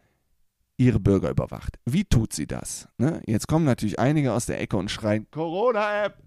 ihre 0.77 0.99
Bürger 0.99 1.29
überwacht. 1.29 1.77
Wie 1.85 2.05
tut 2.05 2.33
sie 2.33 2.47
das? 2.47 2.87
Ne? 2.97 3.21
Jetzt 3.25 3.47
kommen 3.47 3.65
natürlich 3.65 3.99
einige 3.99 4.33
aus 4.33 4.45
der 4.45 4.61
Ecke 4.61 4.77
und 4.77 4.89
schreien, 4.89 5.27
Corona-App. 5.31 6.23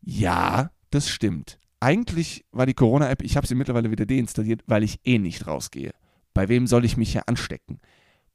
Ja, 0.00 0.70
das 0.90 1.08
stimmt. 1.08 1.58
eigentlich 1.80 2.46
war 2.50 2.64
die 2.64 2.74
Corona-App, 2.74 3.22
ich 3.22 3.36
habe 3.36 3.46
sie 3.46 3.54
mittlerweile 3.54 3.90
wieder 3.90 4.06
deinstalliert, 4.06 4.62
weil 4.66 4.82
ich 4.82 5.00
eh 5.04 5.18
nicht 5.18 5.46
rausgehe. 5.46 5.92
Bei 6.32 6.48
wem 6.48 6.66
soll 6.66 6.84
ich 6.84 6.96
mich 6.96 7.12
hier 7.12 7.28
anstecken? 7.28 7.78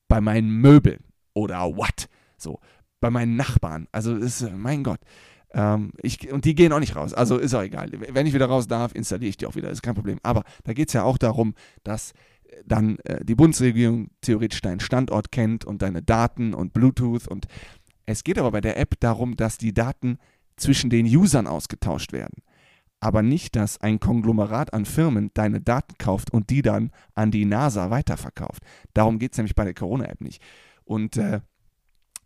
Bei 0.10 0.20
meinen 0.20 0.50
Möbeln 0.50 1.06
oder 1.34 1.78
what? 1.78 2.10
So, 2.38 2.60
bei 3.00 3.10
meinen 3.10 3.38
Nachbarn. 3.38 3.88
Also, 3.94 4.16
ist, 4.18 4.46
mein 4.52 4.84
Gott. 4.84 5.00
Ähm, 5.52 5.92
ich, 6.02 6.32
und 6.32 6.44
die 6.44 6.56
gehen 6.56 6.74
auch 6.74 6.80
nicht 6.80 6.96
raus. 6.96 7.14
Also 7.14 7.38
ist 7.38 7.54
auch 7.54 7.62
egal. 7.62 7.90
Wenn 7.92 8.28
ich 8.28 8.34
wieder 8.34 8.48
raus 8.48 8.68
darf, 8.68 8.94
installiere 8.94 9.30
ich 9.30 9.38
die 9.38 9.46
auch 9.46 9.56
wieder. 9.56 9.70
Ist 9.70 9.82
kein 9.82 9.96
Problem. 9.96 10.20
Aber 10.22 10.44
da 10.64 10.74
geht 10.74 10.90
es 10.90 10.94
ja 10.94 11.04
auch 11.04 11.18
darum, 11.18 11.56
dass 11.84 12.14
dann 12.66 12.98
äh, 13.00 13.24
die 13.24 13.36
Bundesregierung 13.36 14.10
theoretisch 14.22 14.62
deinen 14.62 14.80
Standort 14.80 15.32
kennt 15.32 15.66
und 15.66 15.82
deine 15.82 16.02
Daten 16.02 16.54
und 16.54 16.74
Bluetooth. 16.74 17.28
Und 17.28 17.48
es 18.06 18.24
geht 18.24 18.38
aber 18.38 18.52
bei 18.52 18.62
der 18.62 18.78
App 18.78 19.00
darum, 19.00 19.36
dass 19.36 19.58
die 19.58 19.74
Daten 19.74 20.18
zwischen 20.58 20.90
den 20.90 21.06
Usern 21.06 21.48
ausgetauscht 21.48 22.12
werden. 22.12 22.44
Aber 23.00 23.22
nicht, 23.22 23.56
dass 23.56 23.80
ein 23.80 24.00
Konglomerat 24.00 24.74
an 24.74 24.86
Firmen 24.86 25.32
deine 25.34 25.62
Daten 25.62 25.98
kauft 25.98 26.32
und 26.32 26.50
die 26.50 26.62
dann 26.62 26.92
an 27.16 27.32
die 27.32 27.46
NASA 27.46 27.90
weiterverkauft. 27.90 28.64
Darum 28.94 29.20
geht 29.20 29.32
es 29.32 29.38
nämlich 29.38 29.56
bei 29.56 29.64
der 29.64 29.74
Corona-App 29.74 30.20
nicht. 30.22 30.42
Und 30.84 31.18
äh, 31.18 31.40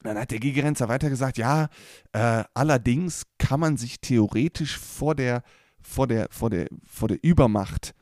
dann 0.02 0.18
hat 0.18 0.32
der 0.32 0.40
Gigerenzer 0.40 0.90
weiter 0.90 1.10
gesagt, 1.10 1.38
ja, 1.38 1.70
äh, 2.12 2.44
allerdings 2.54 3.24
kann 3.38 3.60
man 3.60 3.78
sich 3.78 4.02
theoretisch 4.02 4.78
vor 4.78 5.16
der, 5.16 5.44
vor 5.82 6.08
der, 6.08 6.28
vor 6.32 6.50
der, 6.50 6.68
vor 6.86 7.08
der 7.08 7.24
Übermacht 7.24 7.94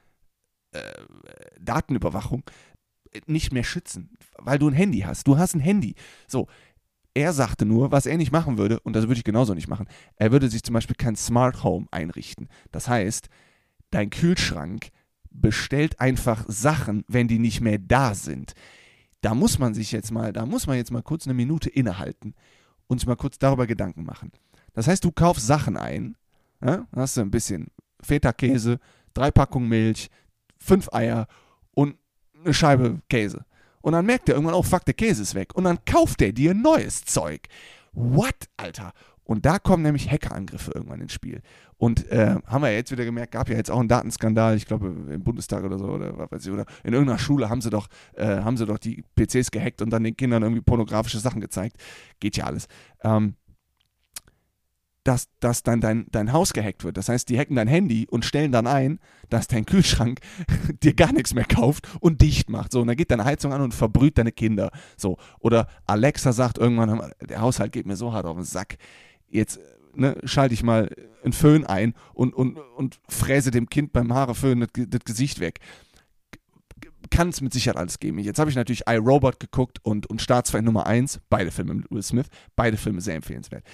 äh, 0.72 0.80
Datenüberwachung 1.60 2.44
nicht 3.28 3.52
mehr 3.52 3.64
schützen, 3.64 4.16
weil 4.38 4.58
du 4.58 4.68
ein 4.70 4.74
Handy 4.74 5.00
hast. 5.00 5.28
Du 5.28 5.38
hast 5.38 5.54
ein 5.54 5.60
Handy. 5.60 5.96
So, 6.28 6.48
er 7.14 7.34
sagte 7.34 7.66
nur, 7.66 7.92
was 7.92 8.06
er 8.06 8.18
nicht 8.18 8.32
machen 8.32 8.58
würde, 8.58 8.80
und 8.82 8.96
das 8.96 9.04
würde 9.08 9.18
ich 9.18 9.24
genauso 9.24 9.54
nicht 9.54 9.68
machen, 9.68 9.88
er 10.16 10.32
würde 10.32 10.50
sich 10.50 10.64
zum 10.64 10.74
Beispiel 10.74 10.96
kein 10.96 11.16
Smart 11.16 11.64
Home 11.64 11.88
einrichten. 11.92 12.48
Das 12.72 12.88
heißt, 12.88 13.28
dein 13.90 14.10
Kühlschrank 14.10 14.90
bestellt 15.30 16.00
einfach 16.00 16.46
Sachen, 16.48 17.04
wenn 17.08 17.28
die 17.28 17.40
nicht 17.40 17.62
mehr 17.62 17.80
da 17.80 18.14
sind. 18.14 18.54
Da 19.22 19.36
muss 19.36 19.60
man 19.60 19.74
sich 19.74 19.92
jetzt 19.92 20.12
mal, 20.12 20.34
da 20.34 20.46
muss 20.46 20.68
man 20.68 20.78
jetzt 20.78 20.92
mal 20.92 21.04
kurz 21.04 21.26
eine 21.26 21.34
Minute 21.34 21.70
innehalten 21.70 22.34
und 22.88 23.00
sich 23.00 23.08
mal 23.08 23.16
kurz 23.16 23.38
darüber 23.38 23.68
Gedanken 23.68 24.04
machen. 24.04 24.32
Das 24.74 24.88
heißt, 24.88 25.04
du 25.04 25.12
kaufst 25.12 25.46
Sachen 25.46 25.78
ein, 25.78 26.16
ja, 26.64 26.88
hast 26.96 27.18
du 27.18 27.22
ein 27.22 27.32
bisschen 27.32 27.68
Feta-Käse, 28.02 28.80
drei 29.14 29.32
Packungen 29.32 29.70
Milch, 29.70 30.10
fünf 30.58 30.92
Eier 30.94 31.28
und 31.74 31.96
eine 32.44 32.54
Scheibe 32.54 33.02
Käse. 33.10 33.46
Und 33.82 33.94
dann 33.94 34.06
merkt 34.06 34.30
er 34.30 34.36
irgendwann, 34.36 34.56
oh 34.56 34.64
fuck, 34.64 34.86
der 34.86 34.94
Käse 34.94 35.22
ist 35.22 35.36
weg. 35.36 35.56
Und 35.56 35.64
dann 35.64 35.84
kauft 35.86 36.22
er 36.22 36.32
dir 36.32 36.54
neues 36.54 37.04
Zeug. 37.04 37.42
What, 37.94 38.48
Alter? 38.58 38.94
Und 39.24 39.46
da 39.46 39.60
kommen 39.60 39.84
nämlich 39.84 40.12
Hackerangriffe 40.12 40.72
irgendwann 40.74 41.00
ins 41.00 41.14
Spiel. 41.14 41.42
Und 41.78 42.08
äh, 42.12 42.36
haben 42.46 42.62
wir 42.62 42.70
ja 42.70 42.76
jetzt 42.76 42.92
wieder 42.92 43.06
gemerkt, 43.06 43.32
gab 43.32 43.50
ja 43.50 43.56
jetzt 43.56 43.72
auch 43.72 43.80
einen 43.80 43.88
Datenskandal, 43.88 44.56
ich 44.56 44.66
glaube 44.66 44.88
im 44.88 45.24
Bundestag 45.24 45.64
oder 45.64 45.80
so, 45.80 45.86
oder 45.86 46.18
was 46.18 46.32
weiß 46.32 46.46
ich, 46.46 46.52
oder 46.52 46.66
in 46.84 46.94
irgendeiner 46.94 47.18
Schule 47.18 47.50
haben 47.50 47.62
sie 47.62 47.70
doch, 47.70 47.88
äh, 48.14 48.26
haben 48.26 48.58
sie 48.58 48.66
doch 48.66 48.78
die 48.78 49.04
PCs 49.16 49.52
gehackt 49.52 49.82
und 49.82 49.90
dann 49.90 50.04
den 50.04 50.18
Kindern 50.18 50.44
irgendwie 50.44 50.62
pornografische 50.62 51.20
Sachen 51.20 51.40
gezeigt. 51.40 51.78
Geht 52.20 52.36
ja 52.38 52.46
alles. 52.46 52.68
Ähm, 53.04 53.36
dass, 55.04 55.30
dass 55.40 55.64
dann 55.64 55.82
dein, 55.82 56.06
dein 56.12 56.32
Haus 56.32 56.54
gehackt 56.54 56.84
wird. 56.84 56.98
Das 56.98 57.10
heißt, 57.10 57.28
die 57.30 57.38
hacken 57.40 57.56
dein 57.56 57.68
Handy 57.68 58.08
und 58.10 58.26
stellen 58.26 58.52
dann 58.52 58.68
ein, 58.68 59.00
dass 59.30 59.48
dein 59.48 59.66
Kühlschrank 59.66 60.20
dir 60.84 60.94
gar 60.94 61.12
nichts 61.12 61.34
mehr 61.34 61.46
kauft 61.46 61.88
und 62.00 62.22
dicht 62.22 62.50
macht. 62.50 62.72
So, 62.72 62.82
und 62.82 62.88
dann 62.88 62.98
geht 62.98 63.12
deine 63.12 63.26
Heizung 63.26 63.54
an 63.54 63.62
und 63.62 63.74
verbrüht 63.74 64.18
deine 64.18 64.32
Kinder. 64.32 64.72
So. 64.98 65.18
Oder 65.40 65.68
Alexa 65.88 66.34
sagt 66.34 66.58
irgendwann, 66.58 67.12
der 67.28 67.42
Haushalt 67.42 67.72
geht 67.72 67.88
mir 67.88 67.96
so 67.96 68.14
hart 68.14 68.26
auf 68.26 68.36
den 68.36 68.46
Sack. 68.46 68.78
Jetzt 69.28 69.60
ne, 69.96 70.18
schalte 70.24 70.54
ich 70.54 70.64
mal 70.64 70.90
einen 71.24 71.34
Föhn 71.34 71.66
ein 71.66 71.94
und, 72.14 72.36
und, 72.36 72.58
und 72.58 73.00
fräse 73.08 73.50
dem 73.50 73.70
Kind 73.70 73.94
beim 73.94 74.14
Haareföhn 74.14 74.60
das, 74.60 74.70
das 74.88 75.02
Gesicht 75.04 75.40
weg 75.40 75.60
kann 77.10 77.30
es 77.30 77.42
mit 77.42 77.52
Sicherheit 77.52 77.78
alles 77.78 78.00
geben. 78.00 78.20
Jetzt 78.20 78.40
habe 78.40 78.50
ich 78.50 78.56
natürlich 78.56 78.84
iRobot 78.88 79.40
geguckt 79.40 79.80
und, 79.84 80.08
und 80.10 80.22
Staatsfeind 80.22 80.66
Nummer 80.66 80.86
1, 80.86 81.20
beide 81.30 81.52
Filme 81.52 81.74
mit 81.74 81.92
Will 81.92 82.04
Smith, 82.04 82.28
beide 82.56 82.78
Filme 82.78 83.02
sehr 83.02 83.16
empfehlenswert 83.16 83.66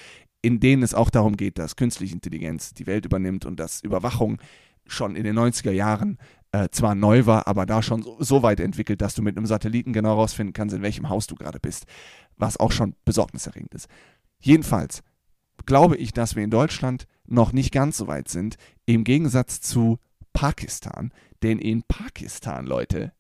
in 0.42 0.60
denen 0.60 0.84
es 0.84 0.94
auch 0.94 1.10
darum 1.10 1.38
geht, 1.38 1.58
dass 1.58 1.76
künstliche 1.76 2.14
Intelligenz 2.14 2.74
die 2.74 2.88
Welt 2.88 3.06
übernimmt 3.06 3.46
und 3.46 3.60
dass 3.60 3.82
Überwachung 3.82 4.40
schon 4.86 5.16
in 5.16 5.24
den 5.24 5.38
90er 5.38 5.72
Jahren 5.72 6.18
äh, 6.52 6.70
zwar 6.72 6.96
neu 6.96 7.26
war, 7.26 7.48
aber 7.48 7.66
da 7.66 7.82
schon 7.82 8.04
so, 8.04 8.18
so, 8.20 8.44
weit 8.44 8.60
entwickelt, 8.60 9.02
dass 9.02 9.16
du 9.16 9.22
mit 9.22 9.36
einem 9.36 9.46
Satelliten 9.46 9.92
genau 9.92 10.10
herausfinden 10.10 10.54
kannst, 10.54 10.76
in 10.76 10.82
welchem 10.82 11.10
Haus 11.10 11.28
du 11.28 11.36
gerade 11.36 11.60
bist, 11.60 11.86
was 12.38 12.58
auch 12.58 12.72
schon 12.72 12.96
besorgniserregend 13.04 13.74
ist. 13.74 13.88
Jedenfalls 14.40 15.04
glaube 15.66 15.98
ich, 15.98 16.14
dass 16.14 16.36
wir 16.36 16.44
in 16.44 16.52
Deutschland 16.52 17.06
noch 17.26 17.52
nicht 17.52 17.72
ganz 17.72 17.98
so 17.98 18.08
weit 18.08 18.30
sind, 18.30 18.56
im 18.86 19.04
Gegensatz 19.04 19.60
zu 19.60 20.00
Pakistan. 20.34 21.12
Denn 21.44 21.60
in 21.60 21.84
Pakistan, 21.84 22.66
Leute, 22.66 23.12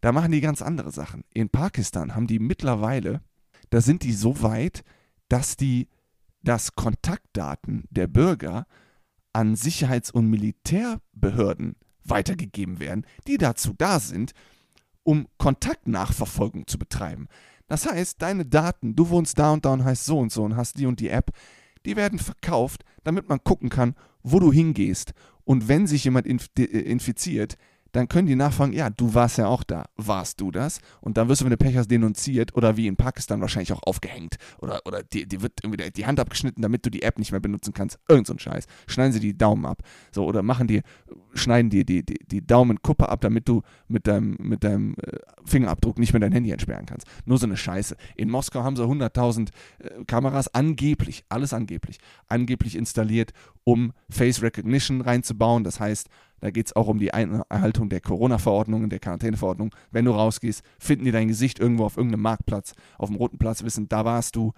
da 0.00 0.12
machen 0.12 0.32
die 0.32 0.40
ganz 0.40 0.62
andere 0.62 0.90
Sachen. 0.90 1.24
In 1.34 1.48
Pakistan 1.48 2.14
haben 2.14 2.26
die 2.26 2.38
mittlerweile, 2.38 3.20
da 3.70 3.80
sind 3.80 4.02
die 4.02 4.12
so 4.12 4.42
weit, 4.42 4.82
dass 5.28 5.56
die 5.56 5.88
dass 6.42 6.74
Kontaktdaten 6.74 7.84
der 7.90 8.06
Bürger 8.06 8.66
an 9.32 9.56
Sicherheits- 9.56 10.10
und 10.10 10.28
Militärbehörden 10.28 11.76
weitergegeben 12.04 12.80
werden, 12.80 13.06
die 13.26 13.38
dazu 13.38 13.74
da 13.76 14.00
sind, 14.00 14.32
um 15.04 15.26
Kontaktnachverfolgung 15.38 16.66
zu 16.66 16.78
betreiben. 16.78 17.28
Das 17.68 17.86
heißt, 17.86 18.20
deine 18.20 18.44
Daten, 18.44 18.94
du 18.94 19.08
wohnst 19.08 19.38
da 19.38 19.52
und 19.52 19.64
da 19.64 19.72
und 19.72 19.84
heißt 19.84 20.04
so 20.04 20.18
und 20.18 20.32
so 20.32 20.44
und 20.44 20.56
hast 20.56 20.78
die 20.78 20.86
und 20.86 21.00
die 21.00 21.08
App, 21.08 21.30
die 21.86 21.96
werden 21.96 22.18
verkauft, 22.18 22.84
damit 23.02 23.28
man 23.28 23.42
gucken 23.42 23.68
kann, 23.68 23.94
wo 24.22 24.38
du 24.38 24.52
hingehst. 24.52 25.12
Und 25.44 25.68
wenn 25.68 25.86
sich 25.86 26.04
jemand 26.04 26.26
äh, 26.26 26.64
infiziert, 26.64 27.56
dann 27.92 28.08
können 28.08 28.26
die 28.26 28.34
nachfragen, 28.34 28.72
ja, 28.72 28.90
du 28.90 29.14
warst 29.14 29.38
ja 29.38 29.46
auch 29.46 29.62
da, 29.62 29.84
warst 29.96 30.40
du 30.40 30.50
das? 30.50 30.80
Und 31.00 31.16
dann 31.16 31.28
wirst 31.28 31.42
du, 31.42 31.44
wenn 31.44 31.50
du 31.50 31.58
Pech 31.58 31.76
hast, 31.76 31.90
denunziert 31.90 32.54
oder 32.56 32.76
wie 32.76 32.86
in 32.86 32.96
Pakistan 32.96 33.40
wahrscheinlich 33.40 33.72
auch 33.72 33.82
aufgehängt 33.82 34.36
oder, 34.58 34.80
oder 34.86 35.02
dir, 35.02 35.26
dir 35.26 35.42
wird 35.42 35.52
irgendwie 35.62 35.90
die 35.90 36.06
Hand 36.06 36.18
abgeschnitten, 36.18 36.62
damit 36.62 36.86
du 36.86 36.90
die 36.90 37.02
App 37.02 37.18
nicht 37.18 37.32
mehr 37.32 37.40
benutzen 37.40 37.74
kannst. 37.74 37.98
Irgend 38.08 38.26
so 38.26 38.32
ein 38.32 38.38
Scheiß. 38.38 38.66
Schneiden 38.86 39.12
sie 39.12 39.20
die 39.20 39.36
Daumen 39.36 39.66
ab. 39.66 39.82
So, 40.10 40.24
oder 40.24 40.42
machen 40.42 40.66
die, 40.66 40.82
schneiden 41.34 41.70
dir 41.70 41.84
die, 41.84 42.04
die, 42.04 42.18
die 42.26 42.46
Daumenkuppe 42.46 43.08
ab, 43.08 43.20
damit 43.20 43.48
du 43.48 43.62
mit 43.88 44.06
deinem, 44.06 44.36
mit 44.40 44.64
deinem 44.64 44.94
äh, 44.94 45.18
Fingerabdruck 45.44 45.98
nicht 45.98 46.12
mehr 46.12 46.20
dein 46.20 46.32
Handy 46.32 46.50
entsperren 46.50 46.86
kannst. 46.86 47.06
Nur 47.26 47.38
so 47.38 47.46
eine 47.46 47.56
Scheiße. 47.56 47.96
In 48.16 48.30
Moskau 48.30 48.62
haben 48.62 48.76
sie 48.76 48.84
100.000 48.84 49.48
äh, 49.78 50.04
Kameras 50.06 50.52
angeblich, 50.54 51.24
alles 51.28 51.52
angeblich, 51.52 51.98
angeblich 52.28 52.76
installiert, 52.76 53.32
um 53.64 53.92
Face 54.08 54.42
Recognition 54.42 55.02
reinzubauen. 55.02 55.62
Das 55.64 55.78
heißt, 55.78 56.08
da 56.42 56.50
geht 56.50 56.66
es 56.66 56.76
auch 56.76 56.88
um 56.88 56.98
die 56.98 57.14
Einhaltung 57.14 57.88
der 57.88 58.00
Corona-Verordnung, 58.00 58.90
der 58.90 58.98
Quarantäneverordnung. 58.98 59.72
Wenn 59.92 60.04
du 60.04 60.10
rausgehst, 60.10 60.64
finden 60.80 61.04
die 61.04 61.12
dein 61.12 61.28
Gesicht 61.28 61.60
irgendwo 61.60 61.84
auf 61.84 61.96
irgendeinem 61.96 62.22
Marktplatz, 62.22 62.74
auf 62.98 63.08
dem 63.10 63.16
roten 63.16 63.38
Platz, 63.38 63.62
wissen, 63.62 63.88
da 63.88 64.04
warst 64.04 64.34
du. 64.34 64.52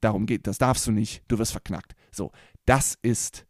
Darum 0.00 0.26
geht, 0.26 0.46
das 0.46 0.58
darfst 0.58 0.86
du 0.86 0.92
nicht, 0.92 1.24
du 1.26 1.38
wirst 1.38 1.50
verknackt. 1.50 1.96
So, 2.12 2.30
das 2.64 2.96
ist 3.02 3.44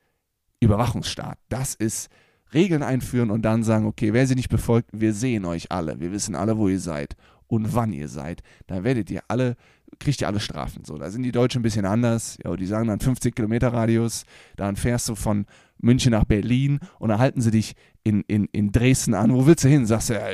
Überwachungsstaat. 0.58 1.38
Das 1.50 1.74
ist 1.74 2.08
Regeln 2.54 2.82
einführen 2.82 3.30
und 3.30 3.42
dann 3.42 3.62
sagen, 3.62 3.84
okay, 3.84 4.14
wer 4.14 4.26
sie 4.26 4.36
nicht 4.36 4.48
befolgt, 4.48 4.88
wir 4.94 5.12
sehen 5.12 5.44
euch 5.44 5.70
alle, 5.70 6.00
wir 6.00 6.12
wissen 6.12 6.34
alle, 6.34 6.56
wo 6.56 6.68
ihr 6.68 6.80
seid 6.80 7.14
und 7.46 7.74
wann 7.74 7.92
ihr 7.92 8.08
seid. 8.08 8.42
Dann 8.68 8.84
werdet 8.84 9.10
ihr 9.10 9.20
alle, 9.28 9.56
kriegt 9.98 10.22
ihr 10.22 10.28
alle 10.28 10.40
Strafen. 10.40 10.82
So, 10.86 10.96
da 10.96 11.10
sind 11.10 11.24
die 11.24 11.32
Deutschen 11.32 11.60
ein 11.60 11.62
bisschen 11.62 11.84
anders. 11.84 12.38
Ja, 12.42 12.56
die 12.56 12.64
sagen 12.64 12.88
dann 12.88 13.00
50 13.00 13.34
Kilometer 13.34 13.74
Radius, 13.74 14.24
dann 14.56 14.76
fährst 14.76 15.10
du 15.10 15.14
von 15.14 15.44
München 15.78 16.12
nach 16.12 16.24
Berlin 16.24 16.80
und 16.98 17.10
dann 17.10 17.18
halten 17.18 17.40
sie 17.40 17.50
dich 17.50 17.74
in, 18.04 18.22
in, 18.22 18.46
in 18.52 18.72
Dresden 18.72 19.14
an. 19.14 19.32
Wo 19.32 19.46
willst 19.46 19.64
du 19.64 19.68
hin? 19.68 19.86
Sagst 19.86 20.10
du, 20.10 20.14
ja, 20.14 20.28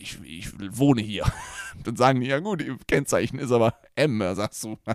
ich, 0.00 0.18
ich 0.24 0.50
wohne 0.76 1.02
hier. 1.02 1.24
Dann 1.84 1.96
sagen 1.96 2.20
die, 2.20 2.26
ja 2.26 2.40
gut, 2.40 2.62
ihr 2.62 2.76
Kennzeichen 2.86 3.38
ist 3.38 3.52
aber 3.52 3.74
M, 3.94 4.22
sagst 4.34 4.64
du. 4.64 4.76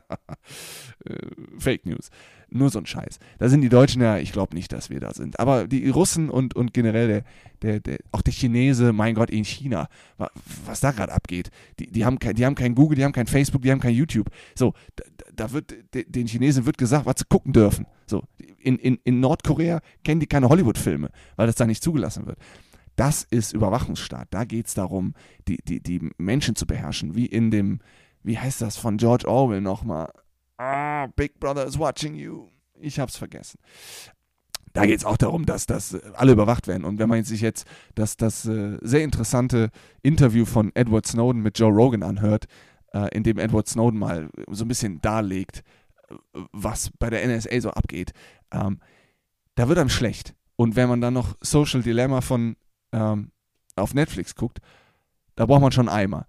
Äh, 1.06 1.18
Fake 1.60 1.86
News. 1.86 2.10
Nur 2.50 2.70
so 2.70 2.80
ein 2.80 2.86
Scheiß. 2.86 3.20
Da 3.40 3.50
sind 3.50 3.60
die 3.60 3.68
Deutschen 3.68 4.02
ja, 4.02 4.20
ich 4.20 4.32
glaube 4.32 4.56
nicht, 4.56 4.72
dass 4.72 4.90
wir 4.90 5.02
da 5.02 5.14
sind. 5.14 5.38
Aber 5.38 5.68
die 5.68 5.90
Russen 5.90 6.30
und, 6.30 6.56
und 6.56 6.74
generell 6.74 7.08
der, 7.08 7.24
der, 7.62 7.80
der, 7.82 7.98
auch 8.14 8.22
der 8.22 8.32
Chinese, 8.32 8.94
mein 8.94 9.16
Gott, 9.16 9.30
in 9.30 9.44
China, 9.44 9.90
was 10.66 10.80
da 10.80 10.92
gerade 10.92 11.12
abgeht. 11.12 11.50
Die, 11.80 11.92
die, 11.92 12.06
haben 12.06 12.20
kein, 12.20 12.36
die 12.36 12.46
haben 12.46 12.56
kein 12.56 12.74
Google, 12.74 12.96
die 12.96 13.04
haben 13.04 13.12
kein 13.12 13.28
Facebook, 13.28 13.64
die 13.64 13.72
haben 13.72 13.82
kein 13.82 13.96
YouTube. 13.96 14.30
So, 14.56 14.74
da, 15.36 15.52
wird, 15.52 15.74
den 15.94 16.28
Chinesen 16.28 16.66
wird 16.66 16.78
gesagt, 16.78 17.06
was 17.06 17.16
sie 17.18 17.26
gucken 17.30 17.54
dürfen. 17.54 17.86
So, 18.06 18.24
in, 18.60 18.78
in, 18.78 19.00
in 19.04 19.20
Nordkorea 19.20 19.80
kennen 20.04 20.20
die 20.20 20.28
keine 20.28 20.50
Hollywood-Filme, 20.50 21.10
weil 21.36 21.48
das 21.48 21.56
da 21.56 21.66
nicht 21.66 21.84
zugelassen 21.84 22.26
wird. 22.26 22.38
Das 22.96 23.24
ist 23.24 23.54
Überwachungsstaat. 23.54 24.28
Da 24.32 24.44
geht 24.46 24.68
es 24.68 24.74
darum, 24.76 25.14
die, 25.48 25.58
die, 25.58 25.82
die 25.82 26.10
Menschen 26.18 26.56
zu 26.56 26.68
beherrschen. 26.68 27.16
Wie 27.16 27.26
in 27.26 27.50
dem, 27.50 27.80
wie 28.22 28.38
heißt 28.38 28.62
das 28.62 28.78
von 28.78 28.98
George 28.98 29.28
Orwell 29.28 29.62
nochmal? 29.62 30.12
Ah, 30.58 31.08
Big 31.16 31.40
Brother 31.40 31.66
is 31.66 31.80
watching 31.80 32.16
you. 32.16 32.50
Ich 32.80 33.00
hab's 33.00 33.18
vergessen. 33.18 33.60
Da 34.74 34.86
geht 34.88 34.98
es 34.98 35.06
auch 35.06 35.18
darum, 35.18 35.46
dass, 35.46 35.68
dass 35.68 35.96
alle 36.14 36.32
überwacht 36.32 36.68
werden. 36.68 36.84
Und 36.84 36.98
wenn 36.98 37.08
man 37.08 37.24
sich 37.24 37.42
jetzt 37.42 37.68
das, 37.94 38.18
das 38.18 38.46
äh, 38.46 38.78
sehr 38.82 39.04
interessante 39.04 39.70
Interview 40.02 40.46
von 40.46 40.72
Edward 40.74 41.06
Snowden 41.06 41.42
mit 41.42 41.60
Joe 41.60 41.72
Rogan 41.72 42.02
anhört, 42.02 42.46
äh, 42.94 43.10
in 43.16 43.24
dem 43.24 43.38
Edward 43.38 43.68
Snowden 43.68 44.00
mal 44.00 44.30
so 44.50 44.66
ein 44.66 44.68
bisschen 44.68 45.02
darlegt, 45.02 45.64
was 46.52 46.92
bei 47.00 47.10
der 47.10 47.28
NSA 47.28 47.62
so 47.62 47.72
abgeht, 47.72 48.14
ähm, 48.52 48.80
da 49.56 49.68
wird 49.68 49.80
einem 49.80 49.90
schlecht. 49.90 50.36
Und 50.56 50.76
wenn 50.76 50.90
man 50.90 51.02
dann 51.02 51.14
noch 51.14 51.36
Social 51.42 51.82
Dilemma 51.82 52.22
von 52.22 52.56
ähm, 52.92 53.32
auf 53.76 53.94
Netflix 53.94 54.36
guckt, 54.36 54.60
da 55.36 55.46
braucht 55.46 55.62
man 55.62 55.72
schon 55.72 55.90
Eimer. 55.90 56.28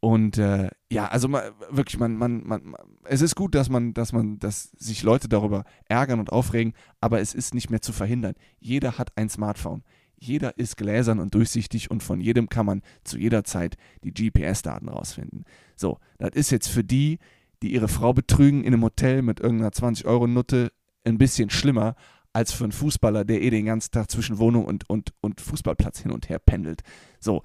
Und 0.00 0.38
äh, 0.38 0.70
ja, 0.90 1.06
also 1.08 1.28
man, 1.28 1.42
wirklich, 1.70 1.98
man, 1.98 2.16
man, 2.16 2.46
man, 2.46 2.74
es 3.04 3.20
ist 3.20 3.34
gut, 3.34 3.54
dass 3.54 3.68
man, 3.68 3.94
dass 3.94 4.12
man, 4.12 4.38
dass 4.38 4.70
sich 4.78 5.02
Leute 5.02 5.28
darüber 5.28 5.64
ärgern 5.86 6.20
und 6.20 6.30
aufregen, 6.30 6.72
aber 7.00 7.20
es 7.20 7.34
ist 7.34 7.52
nicht 7.52 7.68
mehr 7.68 7.82
zu 7.82 7.92
verhindern. 7.92 8.34
Jeder 8.60 8.96
hat 8.96 9.10
ein 9.16 9.28
Smartphone. 9.28 9.82
Jeder 10.20 10.58
ist 10.58 10.76
gläsern 10.76 11.20
und 11.20 11.34
durchsichtig 11.34 11.90
und 11.90 12.02
von 12.02 12.20
jedem 12.20 12.48
kann 12.48 12.66
man 12.66 12.82
zu 13.04 13.18
jeder 13.18 13.44
Zeit 13.44 13.76
die 14.02 14.12
GPS-Daten 14.12 14.88
rausfinden. 14.88 15.44
So, 15.76 15.98
das 16.18 16.30
ist 16.34 16.50
jetzt 16.50 16.68
für 16.68 16.84
die, 16.84 17.18
die 17.62 17.72
ihre 17.72 17.88
Frau 17.88 18.12
betrügen 18.12 18.64
in 18.64 18.74
einem 18.74 18.84
Hotel 18.84 19.22
mit 19.22 19.40
irgendeiner 19.40 19.70
20-Euro-Nutte, 19.70 20.72
ein 21.04 21.18
bisschen 21.18 21.50
schlimmer 21.50 21.94
als 22.32 22.52
für 22.52 22.64
einen 22.64 22.72
Fußballer, 22.72 23.24
der 23.24 23.42
eh 23.42 23.50
den 23.50 23.66
ganzen 23.66 23.90
Tag 23.90 24.10
zwischen 24.10 24.38
Wohnung 24.38 24.64
und, 24.64 24.88
und, 24.88 25.12
und 25.20 25.40
Fußballplatz 25.40 26.00
hin 26.00 26.12
und 26.12 26.28
her 26.28 26.38
pendelt. 26.38 26.82
So, 27.18 27.42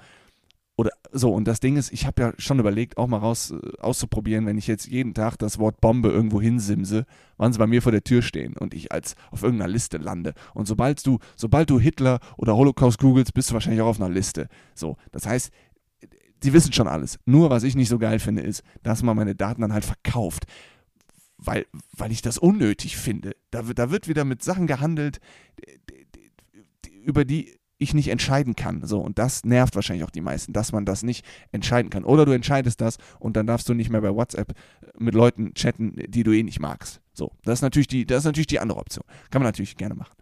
oder 0.76 0.92
so, 1.12 1.32
und 1.32 1.48
das 1.48 1.60
Ding 1.60 1.78
ist, 1.78 1.94
ich 1.94 2.08
habe 2.08 2.22
ja 2.22 2.34
schon 2.38 2.60
überlegt, 2.60 2.98
auch 2.98 3.08
mal 3.08 3.18
raus 3.18 3.52
äh, 3.52 3.78
auszuprobieren, 3.80 4.48
wenn 4.48 4.58
ich 4.58 4.66
jetzt 4.66 4.88
jeden 4.88 5.14
Tag 5.14 5.38
das 5.38 5.60
Wort 5.60 5.80
Bombe 5.82 6.10
irgendwo 6.10 6.42
hinsimse, 6.42 7.06
wann 7.38 7.54
sie 7.54 7.60
bei 7.60 7.68
mir 7.68 7.84
vor 7.84 7.92
der 7.92 8.04
Tür 8.04 8.24
stehen 8.24 8.58
und 8.58 8.74
ich 8.74 8.92
als 8.92 9.16
auf 9.30 9.44
irgendeiner 9.44 9.72
Liste 9.72 9.98
lande. 9.98 10.34
Und 10.56 10.68
sobald 10.68 11.06
du, 11.06 11.20
sobald 11.36 11.70
du 11.70 11.80
Hitler 11.80 12.20
oder 12.38 12.56
Holocaust 12.56 12.98
googelst, 12.98 13.36
bist 13.36 13.52
du 13.52 13.54
wahrscheinlich 13.54 13.82
auch 13.82 13.88
auf 13.88 14.02
einer 14.02 14.10
Liste. 14.10 14.48
So, 14.74 14.98
das 15.12 15.28
heißt, 15.28 15.52
sie 16.42 16.54
wissen 16.54 16.74
schon 16.74 16.88
alles. 16.88 17.20
Nur 17.26 17.52
was 17.52 17.64
ich 17.64 17.76
nicht 17.76 17.90
so 17.90 18.00
geil 18.00 18.18
finde, 18.18 18.42
ist, 18.42 18.64
dass 18.82 19.04
man 19.04 19.16
meine 19.16 19.36
Daten 19.36 19.62
dann 19.62 19.74
halt 19.74 19.86
verkauft. 19.86 20.46
Weil, 21.38 21.66
weil 21.92 22.12
ich 22.12 22.22
das 22.22 22.38
unnötig 22.38 22.98
finde. 22.98 23.36
Da, 23.52 23.62
da 23.62 23.92
wird 23.92 24.08
wieder 24.08 24.24
mit 24.24 24.42
Sachen 24.42 24.66
gehandelt, 24.66 25.20
über 27.04 27.26
die 27.26 27.54
ich 27.84 27.94
nicht 27.94 28.08
entscheiden 28.08 28.56
kann. 28.56 28.86
So, 28.86 29.00
und 29.00 29.20
das 29.20 29.44
nervt 29.44 29.76
wahrscheinlich 29.76 30.06
auch 30.06 30.12
die 30.12 30.22
meisten, 30.22 30.54
dass 30.54 30.72
man 30.72 30.86
das 30.86 31.04
nicht 31.04 31.26
entscheiden 31.52 31.90
kann. 31.90 32.04
Oder 32.04 32.26
du 32.26 32.32
entscheidest 32.32 32.82
das 32.82 32.98
und 33.20 33.38
dann 33.38 33.48
darfst 33.48 33.70
du 33.70 33.74
nicht 33.74 33.90
mehr 33.90 34.02
bei 34.02 34.14
WhatsApp 34.14 34.52
äh, 34.52 34.54
mit 34.98 35.14
Leuten 35.14 35.54
chatten, 35.54 35.96
die 36.08 36.24
du 36.24 36.32
eh 36.32 36.44
nicht 36.44 36.60
magst. 36.60 37.02
So, 37.14 37.32
das 37.44 37.60
ist 37.60 37.62
natürlich 37.62 37.88
die, 37.88 38.06
das 38.06 38.20
ist 38.20 38.26
natürlich 38.26 38.48
die 38.48 38.60
andere 38.60 38.80
Option. 38.80 39.04
Kann 39.30 39.42
man 39.42 39.48
natürlich 39.48 39.78
gerne 39.78 39.96
machen. 39.96 40.16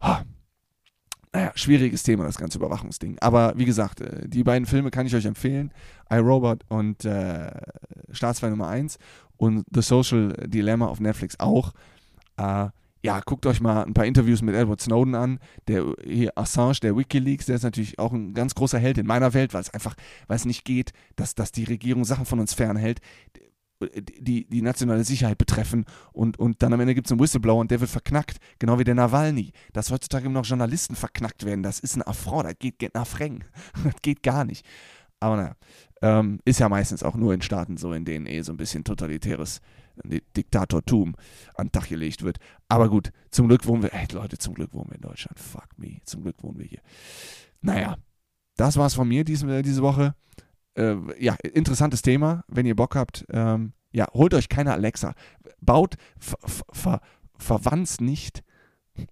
Oh. 0.00 0.16
Naja, 1.32 1.50
schwieriges 1.56 2.04
Thema, 2.04 2.22
das 2.22 2.38
ganze 2.38 2.58
Überwachungsding. 2.58 3.18
Aber 3.20 3.54
wie 3.56 3.64
gesagt, 3.64 4.00
äh, 4.00 4.28
die 4.28 4.44
beiden 4.44 4.66
Filme 4.66 4.92
kann 4.92 5.06
ich 5.06 5.16
euch 5.16 5.24
empfehlen. 5.24 5.72
iRobot 6.08 6.64
und 6.68 7.04
äh, 7.04 7.50
Staatsfall 8.12 8.50
Nummer 8.50 8.68
1 8.68 8.98
und 9.36 9.64
The 9.72 9.82
Social 9.82 10.32
Dilemma 10.46 10.86
auf 10.86 11.00
Netflix 11.00 11.40
auch. 11.40 11.72
Äh, 12.36 12.68
ja, 13.04 13.20
guckt 13.20 13.44
euch 13.44 13.60
mal 13.60 13.84
ein 13.84 13.92
paar 13.92 14.06
Interviews 14.06 14.40
mit 14.40 14.54
Edward 14.54 14.80
Snowden 14.80 15.14
an. 15.14 15.38
Der 15.68 15.84
Assange, 16.36 16.78
der 16.82 16.96
WikiLeaks, 16.96 17.44
der 17.44 17.56
ist 17.56 17.62
natürlich 17.62 17.98
auch 17.98 18.12
ein 18.14 18.32
ganz 18.32 18.54
großer 18.54 18.78
Held 18.78 18.96
in 18.96 19.06
meiner 19.06 19.34
Welt, 19.34 19.52
weil 19.52 19.60
es 19.60 19.68
einfach, 19.68 19.94
weil 20.26 20.36
es 20.36 20.46
nicht 20.46 20.64
geht, 20.64 20.92
dass, 21.14 21.34
dass 21.34 21.52
die 21.52 21.64
Regierung 21.64 22.06
Sachen 22.06 22.24
von 22.24 22.40
uns 22.40 22.54
fernhält, 22.54 23.00
die 24.18 24.48
die 24.48 24.62
nationale 24.62 25.04
Sicherheit 25.04 25.36
betreffen. 25.36 25.84
Und, 26.14 26.38
und 26.38 26.62
dann 26.62 26.72
am 26.72 26.80
Ende 26.80 26.94
gibt 26.94 27.06
es 27.06 27.12
einen 27.12 27.20
Whistleblower 27.20 27.60
und 27.60 27.70
der 27.70 27.80
wird 27.80 27.90
verknackt, 27.90 28.38
genau 28.58 28.78
wie 28.78 28.84
der 28.84 28.94
Nawalny. 28.94 29.52
Dass 29.74 29.90
heutzutage 29.90 30.24
immer 30.24 30.40
noch 30.40 30.46
Journalisten 30.46 30.96
verknackt 30.96 31.44
werden, 31.44 31.62
das 31.62 31.80
ist 31.80 31.96
ein 31.96 32.02
Affront, 32.02 32.46
das 32.46 32.58
geht, 32.58 32.78
geht 32.78 32.94
nach 32.94 33.06
Freng. 33.06 33.44
das 33.84 34.00
geht 34.00 34.22
gar 34.22 34.46
nicht. 34.46 34.64
Aber 35.20 35.36
naja, 35.36 35.56
ähm, 36.02 36.40
ist 36.44 36.60
ja 36.60 36.68
meistens 36.68 37.02
auch 37.02 37.14
nur 37.14 37.32
in 37.32 37.42
Staaten 37.42 37.76
so, 37.76 37.92
in 37.92 38.04
denen 38.04 38.26
eh 38.26 38.42
so 38.42 38.52
ein 38.52 38.58
bisschen 38.58 38.84
totalitäres 38.84 39.60
Diktatortum 40.36 41.14
an 41.54 41.68
den 41.68 41.72
Tag 41.72 41.88
gelegt 41.88 42.22
wird. 42.22 42.38
Aber 42.68 42.88
gut, 42.88 43.10
zum 43.30 43.48
Glück 43.48 43.66
wohnen 43.66 43.82
wir, 43.82 43.94
ey 43.94 44.06
Leute, 44.12 44.38
zum 44.38 44.54
Glück 44.54 44.74
wohnen 44.74 44.90
wir 44.90 44.96
in 44.96 45.02
Deutschland. 45.02 45.38
Fuck 45.38 45.68
me, 45.76 45.98
zum 46.04 46.22
Glück 46.22 46.42
wohnen 46.42 46.58
wir 46.58 46.66
hier. 46.66 46.80
Naja, 47.60 47.96
das 48.56 48.76
war's 48.76 48.94
von 48.94 49.08
mir 49.08 49.24
diese, 49.24 49.62
diese 49.62 49.82
Woche. 49.82 50.14
Äh, 50.74 50.96
ja, 51.22 51.36
interessantes 51.42 52.02
Thema, 52.02 52.44
wenn 52.48 52.66
ihr 52.66 52.76
Bock 52.76 52.96
habt. 52.96 53.24
Ähm, 53.30 53.72
ja, 53.92 54.08
holt 54.12 54.34
euch 54.34 54.48
keine 54.48 54.72
Alexa. 54.72 55.14
Baut, 55.60 55.94
ver, 56.18 56.38
ver, 56.72 57.00
verwandt 57.38 58.00
nicht 58.00 58.42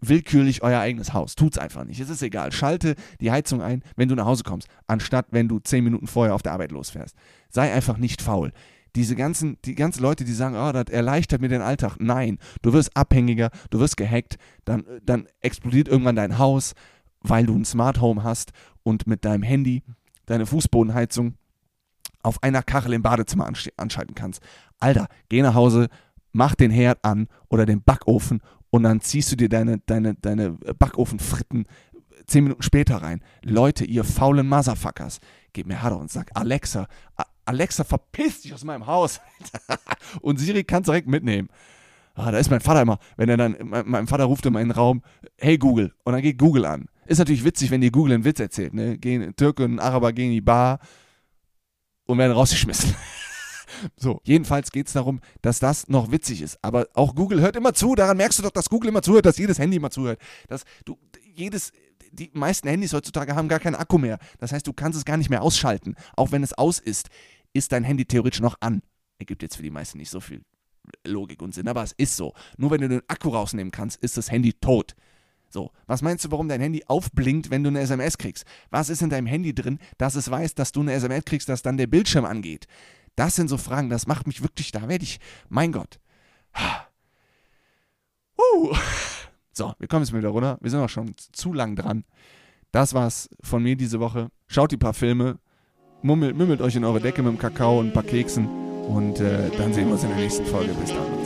willkürlich 0.01 0.63
euer 0.63 0.81
eigenes 0.81 1.13
Haus. 1.13 1.35
Tut's 1.35 1.59
einfach 1.59 1.85
nicht. 1.85 2.01
Es 2.01 2.11
ist 2.11 2.23
egal. 2.23 2.53
Schalte 2.53 2.95
die 3.21 3.31
Heizung 3.31 3.63
ein, 3.63 3.83
wenn 3.97 4.09
du 4.09 4.15
nach 4.15 4.27
Hause 4.27 4.45
kommst, 4.45 4.69
anstatt 4.87 5.27
wenn 5.31 5.49
du 5.49 5.59
zehn 5.59 5.85
Minuten 5.85 6.07
vorher 6.07 6.35
auf 6.35 6.43
der 6.43 6.53
Arbeit 6.53 6.73
losfährst. 6.73 7.17
Sei 7.49 7.73
einfach 7.73 7.99
nicht 7.99 8.23
faul. 8.23 8.53
Diese 8.95 9.17
ganzen, 9.17 9.57
die 9.65 9.75
ganzen 9.75 10.03
Leute, 10.03 10.25
die 10.25 10.33
sagen, 10.33 10.57
oh, 10.57 10.71
das 10.71 10.93
erleichtert 10.93 11.41
mir 11.41 11.49
den 11.49 11.63
Alltag. 11.63 11.97
Nein, 11.99 12.39
du 12.61 12.73
wirst 12.73 12.97
abhängiger, 12.97 13.51
du 13.71 13.81
wirst 13.81 13.97
gehackt, 13.97 14.37
dann, 14.65 14.85
dann 15.03 15.27
explodiert 15.41 15.89
irgendwann 15.89 16.17
dein 16.17 16.39
Haus, 16.39 16.75
weil 17.21 17.47
du 17.47 17.57
ein 17.57 17.65
Smart 17.65 18.01
Home 18.01 18.23
hast 18.23 18.53
und 18.83 19.07
mit 19.07 19.25
deinem 19.25 19.43
Handy 19.43 19.83
deine 20.27 20.45
Fußbodenheizung 20.47 21.37
auf 22.23 22.43
einer 22.43 22.63
Kachel 22.63 22.93
im 22.93 23.03
Badezimmer 23.03 23.51
anschalten 23.77 24.15
kannst. 24.15 24.43
Alter, 24.79 25.09
geh 25.29 25.43
nach 25.43 25.55
Hause, 25.55 25.89
mach 26.33 26.55
den 26.55 26.71
Herd 26.71 27.05
an 27.05 27.29
oder 27.49 27.67
den 27.67 27.83
Backofen 27.83 28.41
und 28.73 28.85
dann 28.85 29.03
ziehst 29.03 29.31
du 29.31 29.37
dir 29.37 29.51
deine, 29.51 29.79
deine, 29.85 30.15
deine 30.15 30.53
Backofenfritten 30.53 31.67
zehn 32.27 32.45
Minuten 32.45 32.63
später 32.63 32.97
rein. 32.97 33.23
Leute, 33.45 33.85
ihr 33.85 34.03
faulen 34.03 34.49
Motherfuckers, 34.49 35.21
gebt 35.53 35.69
mir 35.69 35.83
Haare 35.83 35.97
und 35.97 36.11
sag, 36.11 36.31
Alexa, 36.35 36.89
Alexa, 37.45 37.85
verpiss 37.85 38.41
dich 38.41 38.55
aus 38.55 38.65
meinem 38.65 38.87
Haus. 38.87 39.21
und 40.23 40.41
Siri 40.41 40.65
kann 40.65 40.83
direkt 40.83 41.07
mitnehmen. 41.07 41.51
Ah, 42.15 42.31
da 42.31 42.39
ist 42.39 42.51
mein 42.51 42.61
Vater 42.61 42.81
immer, 42.81 42.99
wenn 43.19 43.29
er 43.29 43.37
dann, 43.37 43.57
mein, 43.61 44.07
Vater 44.07 44.25
ruft 44.25 44.47
in 44.47 44.55
den 44.55 44.71
Raum, 44.71 45.03
hey 45.37 45.59
Google, 45.59 45.93
und 46.05 46.15
dann 46.15 46.23
geht 46.23 46.39
Google 46.39 46.65
an. 46.65 46.89
Ist 47.05 47.19
natürlich 47.19 47.45
witzig, 47.45 47.71
wenn 47.71 47.83
dir 47.83 47.91
Google 47.91 48.15
einen 48.15 48.25
Witz 48.25 48.41
erzählt, 48.41 48.73
ne? 48.73 48.97
Gehen, 48.97 49.37
Türke 49.37 49.65
und 49.65 49.81
Araber 49.81 50.15
gehen 50.15 50.27
in 50.27 50.33
die 50.33 50.41
Bar 50.41 50.79
und 52.07 52.17
werden 52.17 52.33
rausgeschmissen. 52.33 52.95
So, 53.97 54.21
jedenfalls 54.25 54.71
geht 54.71 54.87
es 54.87 54.93
darum, 54.93 55.21
dass 55.41 55.59
das 55.59 55.89
noch 55.89 56.11
witzig 56.11 56.43
ist. 56.43 56.59
Aber 56.63 56.89
auch 56.95 57.15
Google 57.15 57.41
hört 57.41 57.57
immer 57.57 57.75
zu. 57.75 57.95
Daran 57.95 58.17
merkst 58.17 58.39
du 58.39 58.43
doch, 58.43 58.51
dass 58.51 58.69
Google 58.69 58.89
immer 58.89 59.03
zuhört, 59.03 59.27
dass 59.27 59.39
jedes 59.39 59.59
Handy 59.59 59.77
immer 59.77 59.91
zuhört. 59.91 60.21
Dass 60.49 60.65
du 60.85 60.99
jedes, 61.35 61.73
die 62.11 62.31
meisten 62.35 62.69
Handys 62.69 62.93
heutzutage 62.93 63.35
haben 63.35 63.49
gar 63.49 63.61
keinen 63.61 63.77
Akku 63.77 63.99
mehr. 63.99 64.19
Das 64.39 64.53
heißt, 64.53 64.67
du 64.67 64.73
kannst 64.73 64.99
es 64.99 65.05
gar 65.05 65.17
nicht 65.17 65.31
mehr 65.31 65.43
ausschalten. 65.43 65.95
Auch 66.17 66.33
wenn 66.33 66.43
es 66.43 66.53
aus 66.55 66.79
ist, 66.79 67.09
ist 67.53 67.73
dein 67.73 67.85
Handy 67.85 68.05
theoretisch 68.05 68.41
noch 68.41 68.57
an. 68.61 68.83
Ergibt 69.19 69.43
jetzt 69.43 69.57
für 69.57 69.63
die 69.63 69.71
meisten 69.71 69.99
nicht 69.99 70.11
so 70.11 70.21
viel 70.21 70.43
Logik 71.07 71.43
und 71.43 71.55
Sinn, 71.55 71.69
aber 71.69 71.83
es 71.83 71.93
ist 71.93 72.17
so. 72.17 72.35
Nur 72.57 72.71
wenn 72.71 72.81
du 72.81 72.89
den 72.89 73.03
Akku 73.09 73.31
rausnehmen 73.31 73.71
kannst, 73.71 74.03
ist 74.03 74.17
das 74.17 74.31
Handy 74.31 74.53
tot. 74.55 74.95
So, 75.49 75.71
was 75.87 76.01
meinst 76.01 76.25
du, 76.25 76.31
warum 76.31 76.49
dein 76.49 76.63
Handy 76.63 76.83
aufblinkt, 76.87 77.51
wenn 77.51 77.63
du 77.63 77.69
eine 77.69 77.81
SMS 77.81 78.17
kriegst? 78.17 78.47
Was 78.71 78.89
ist 78.89 79.03
in 79.03 79.11
deinem 79.11 79.27
Handy 79.27 79.55
drin, 79.55 79.79
dass 79.99 80.15
es 80.15 80.31
weiß, 80.31 80.55
dass 80.55 80.73
du 80.73 80.81
eine 80.81 80.95
SMS 80.95 81.27
kriegst, 81.27 81.49
dass 81.49 81.61
dann 81.61 81.77
der 81.77 81.87
Bildschirm 81.87 82.25
angeht? 82.25 82.67
Das 83.17 83.37
sind 83.37 83.49
so 83.49 83.59
Fragen, 83.59 83.91
das 83.91 84.07
macht 84.07 84.27
mich 84.27 84.43
wirklich, 84.43 84.73
da 84.73 84.89
werde 84.89 85.05
ich, 85.05 85.21
mein 85.49 85.73
Gott. 85.73 85.99
Uh. 88.39 88.75
So, 89.55 89.75
wir 89.79 89.87
kommen 89.87 90.03
jetzt 90.03 90.13
mal 90.13 90.21
wieder 90.21 90.31
runter. 90.31 90.57
Wir 90.63 90.71
sind 90.71 90.81
auch 90.81 90.89
schon 90.89 91.15
zu 91.31 91.53
lang 91.53 91.77
dran. 91.77 92.05
Das 92.71 92.95
war's 92.95 93.29
von 93.43 93.63
mir 93.63 93.77
diese 93.77 94.01
Woche. 94.01 94.31
Schaut 94.47 94.73
die 94.73 94.79
paar 94.79 94.95
Filme, 94.95 95.39
mummelt, 96.01 96.35
mümmelt 96.37 96.63
euch 96.63 96.75
in 96.75 96.87
eure 96.87 97.01
Decke 97.01 97.23
mit 97.23 97.35
dem 97.35 97.39
Kakao 97.39 97.79
und 97.81 97.89
ein 97.89 97.93
paar 97.93 98.03
Keksen 98.03 98.47
und 98.87 99.21
äh, 99.21 99.51
dann 99.59 99.75
sehen 99.75 99.87
wir 99.87 99.93
uns 99.93 100.05
in 100.05 100.09
der 100.09 100.19
nächsten 100.19 100.47
Folge. 100.47 100.73
Bis 100.73 100.89
dann. 100.89 101.22